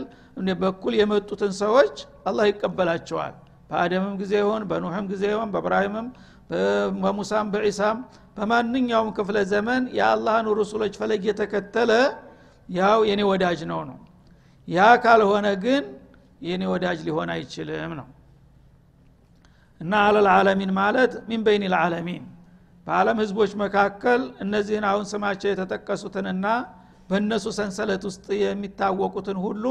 በኩል 0.61 0.93
የመጡትን 0.97 1.53
ሰዎች 1.61 1.95
አላህ 2.29 2.45
ይቀበላቸዋል። 2.49 3.33
በአደምም 3.69 4.15
ጊዜ 4.21 4.33
ይሆን 4.41 4.63
በኑሕም 4.69 5.05
ጊዜ 5.11 5.23
ይሆን 5.33 5.49
በእብራሂምም 5.53 6.07
በሙሳም 7.01 7.47
በዒሳም 7.53 7.97
በማንኛውም 8.37 9.09
ክፍለ 9.17 9.37
ዘመን 9.51 9.83
የአላህን 9.97 10.47
ሩሱሎች 10.59 10.93
ፈለግ 10.99 11.23
የተከተለ 11.29 11.91
ያው 12.69 12.99
የኔ 13.09 13.21
ወዳጅ 13.29 13.61
ነው 13.71 13.81
ነው። 13.89 13.97
ያ 14.67 14.81
ካልሆነ 15.03 15.47
ግን 15.63 15.83
የኔ 16.41 16.63
ወዳጅ 16.73 16.99
ሊሆን 17.07 17.29
አይችልም 17.33 17.93
ነው። 17.99 18.07
እና 19.81 19.93
አለልዓለሚን 20.07 20.71
ማለት 20.79 21.13
ሚን 21.29 21.41
በይን 21.45 21.63
ልዓለሚን 21.73 22.23
በዓለም 22.87 23.17
ህዝቦች 23.23 23.51
መካከል 23.61 24.21
እነዚህን 24.43 24.85
አሁን 24.89 25.05
ስማቸው 25.11 25.49
የተጠቀሱትንና 25.51 26.45
በእነሱ 27.09 27.45
ሰንሰለት 27.57 28.03
ውስጥ 28.09 28.27
የሚታወቁትን 28.43 29.37
ሁሉ 29.45 29.65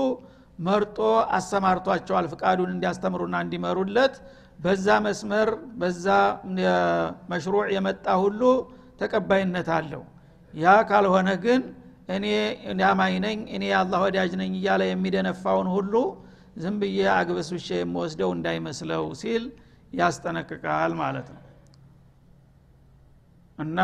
መርጦ 0.58 0.98
አሰማርቷቸዋል 1.36 2.26
ፍቃዱን 2.32 2.70
እንዲያስተምሩና 2.74 3.36
እንዲመሩለት 3.44 4.14
በዛ 4.60 4.86
መስመር 5.04 5.48
በዛ 5.80 6.06
መሽሩዕ 7.30 7.66
የመጣ 7.76 8.06
ሁሉ 8.22 8.40
ተቀባይነት 9.00 9.68
አለው። 9.76 10.02
ያ 10.54 10.72
ካልሆነ 10.88 11.28
ግን 11.44 11.62
እኔ 12.14 12.26
አማኝ 12.88 13.14
ነኝ 13.24 13.38
እኔ 13.56 13.64
የአላህ 13.70 14.00
ወዳጅ 14.06 14.32
ነኝ 14.40 14.52
እያለ 14.58 14.82
የሚደነፋውን 14.88 15.68
ሁሉ 15.74 15.94
ዝም 16.62 16.76
ብዬ 16.82 17.00
አግበስብሼ 17.16 17.68
የምወስደው 17.80 18.30
እንዳይመስለው 18.36 19.04
ሲል 19.20 19.44
ያስጠነቅቃል 19.92 20.92
ማለት 21.00 21.28
ነው። 21.34 21.42
እና 23.58 23.78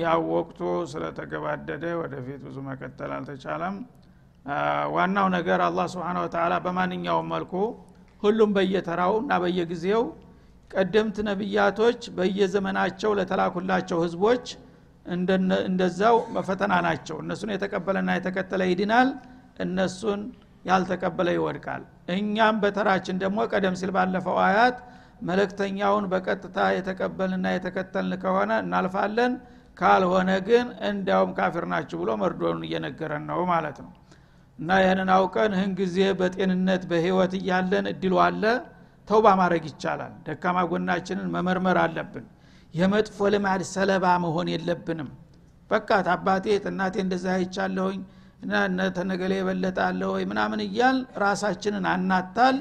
ያው 0.00 0.20
ወቅቱ 0.34 0.60
ስለተገባደደ 0.92 1.84
ወደፊት 2.00 2.40
ብዙ 2.46 2.56
መቀጠል 2.68 3.10
አልተቻለም። 3.16 3.74
ዋናው 4.94 5.26
ነገር 5.36 5.60
አላህ 5.66 5.86
ስብን 5.92 6.18
ወተላ 6.22 6.54
በማንኛውም 6.64 7.28
መልኩ 7.34 7.52
ሁሉም 8.22 8.50
በየተራው 8.56 9.14
እና 9.20 9.32
በየጊዜው 9.42 10.02
ቀደምት 10.70 11.16
ነቢያቶች 11.28 12.00
በየዘመናቸው 12.16 13.10
ለተላኩላቸው 13.18 13.98
ህዝቦች 14.04 14.44
እንደዛው 15.66 16.16
መፈተና 16.34 16.74
ናቸው። 16.86 17.16
እነሱን 17.22 17.50
የተቀበለና 17.54 18.10
የተከተለ 18.18 18.62
ይድናል። 18.70 19.08
እነሱን 19.64 20.20
ያልተቀበለ 20.64 21.28
ይወድቃል። 21.36 21.82
እኛም 22.14 22.56
በተራችን 22.62 23.20
ደግሞ 23.22 23.40
ቀደም 23.52 23.76
ሲል 23.80 23.90
ባለፈው 23.96 24.36
አያት 24.46 24.76
መለክተኛውን 25.28 26.04
በቀጥታ 26.12 26.58
የተቀበልና 26.76 27.46
የተከተልን 27.54 28.20
ከሆነ 28.22 28.52
እናልፋለን። 28.64 29.32
ካልሆነ 29.76 30.30
ግን 30.48 30.66
እንዲያውም 30.88 31.32
ካፊር 31.36 31.64
ናችሁ 31.72 31.98
ብሎ 32.02 32.10
መርዶን 32.22 32.60
እየነገረን 32.66 33.24
ነው 33.30 33.40
ማለት 33.52 33.78
ነው 33.84 33.90
እና 34.60 34.70
ይህንን 34.82 35.10
አውቀን 35.14 35.52
ይህን 35.56 35.72
ጊዜ 35.78 35.98
በጤንነት 36.18 36.82
በህይወት 36.90 37.32
እያለን 37.38 37.86
እድሉ 37.92 38.14
አለ። 38.24 38.42
ተውባ 39.08 39.26
ማድረግ 39.40 39.64
ይቻላል። 39.70 40.12
ደካማ 40.26 40.58
ጎናችንን 40.70 41.28
መመርመር 41.34 41.78
አለብን። 41.84 42.26
የመጥፎ 42.74 43.18
ልማድ 43.34 43.62
ሰለባ 43.70 44.04
መሆን 44.24 44.48
የለብንም። 44.52 45.08
በቃ 45.70 45.88
አባቴ 46.14 46.44
እናቴ 46.70 46.96
እንደዛ 47.04 47.26
አይቻለሁኝ 47.36 48.00
እና 48.44 48.52
ተነገሌ 48.96 49.32
የበለጠ 49.38 49.78
ወይ 50.12 50.24
ምናምን 50.30 50.60
እያል 50.66 50.98
ራሳችንን 51.24 51.86
አናታል። 51.92 52.58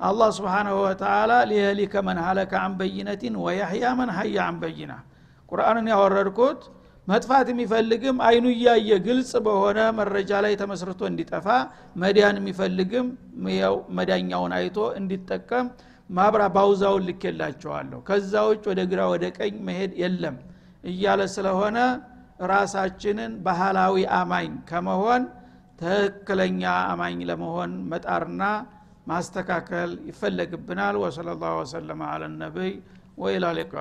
አላህ 0.00 0.28
ስብሓናሁ 0.38 0.76
ወተላ 0.84 1.32
ሊየሊከ 1.50 1.94
መን 2.06 2.18
ሀለከ 2.24 2.52
አን 2.62 2.72
በይነቲን 2.78 3.34
ወያህያ 3.44 3.92
መን 4.00 4.10
ሀያ 4.16 4.38
አን 4.46 4.56
በይና። 4.62 4.92
ቁርአንን 5.48 5.86
ያወረድኩት 5.92 6.62
መጥፋት 7.08 7.46
የሚፈልግም 7.52 8.16
አይኑ 8.26 8.44
እያየ 8.54 8.90
ግልጽ 9.06 9.32
በሆነ 9.46 9.80
መረጃ 9.98 10.30
ላይ 10.44 10.54
ተመስርቶ 10.60 11.00
እንዲጠፋ 11.10 11.46
መዳን 12.02 12.36
የሚፈልግም 12.40 13.08
ያው 13.56 13.74
መዳኛውን 13.98 14.52
አይቶ 14.58 14.78
እንዲጠቀም 15.00 15.66
ማብራ 16.10 16.42
ባውዛውን 16.54 17.04
ልኬላቸዋለሁ። 17.08 17.98
ከዛ 18.08 18.32
ውጭ 18.48 18.64
ወደ 18.70 18.80
ግራ 18.90 19.02
ወደ 19.12 19.24
ቀኝ 19.38 19.54
መሄድ 19.68 19.92
የለም 20.00 20.36
እያለ 20.84 21.20
ስለሆነ 21.34 21.78
ራሳችንን 22.50 23.32
ባህላዊ 23.46 23.96
አማኝ 24.18 24.50
ከመሆን 24.70 25.22
ትክክለኛ 25.78 26.62
አማኝ 26.90 27.18
ለመሆን 27.30 27.72
መጣርና 27.92 28.42
ማስተካከል 29.10 29.90
ይፈለግብናል። 30.10 30.96
ወሰለ 31.04 31.30
ላሁ 31.42 31.54
ወሰለማ 31.62 32.02
አለ 32.14 32.22
ወኢላ 33.18 33.46
ሊቃ 33.58 33.74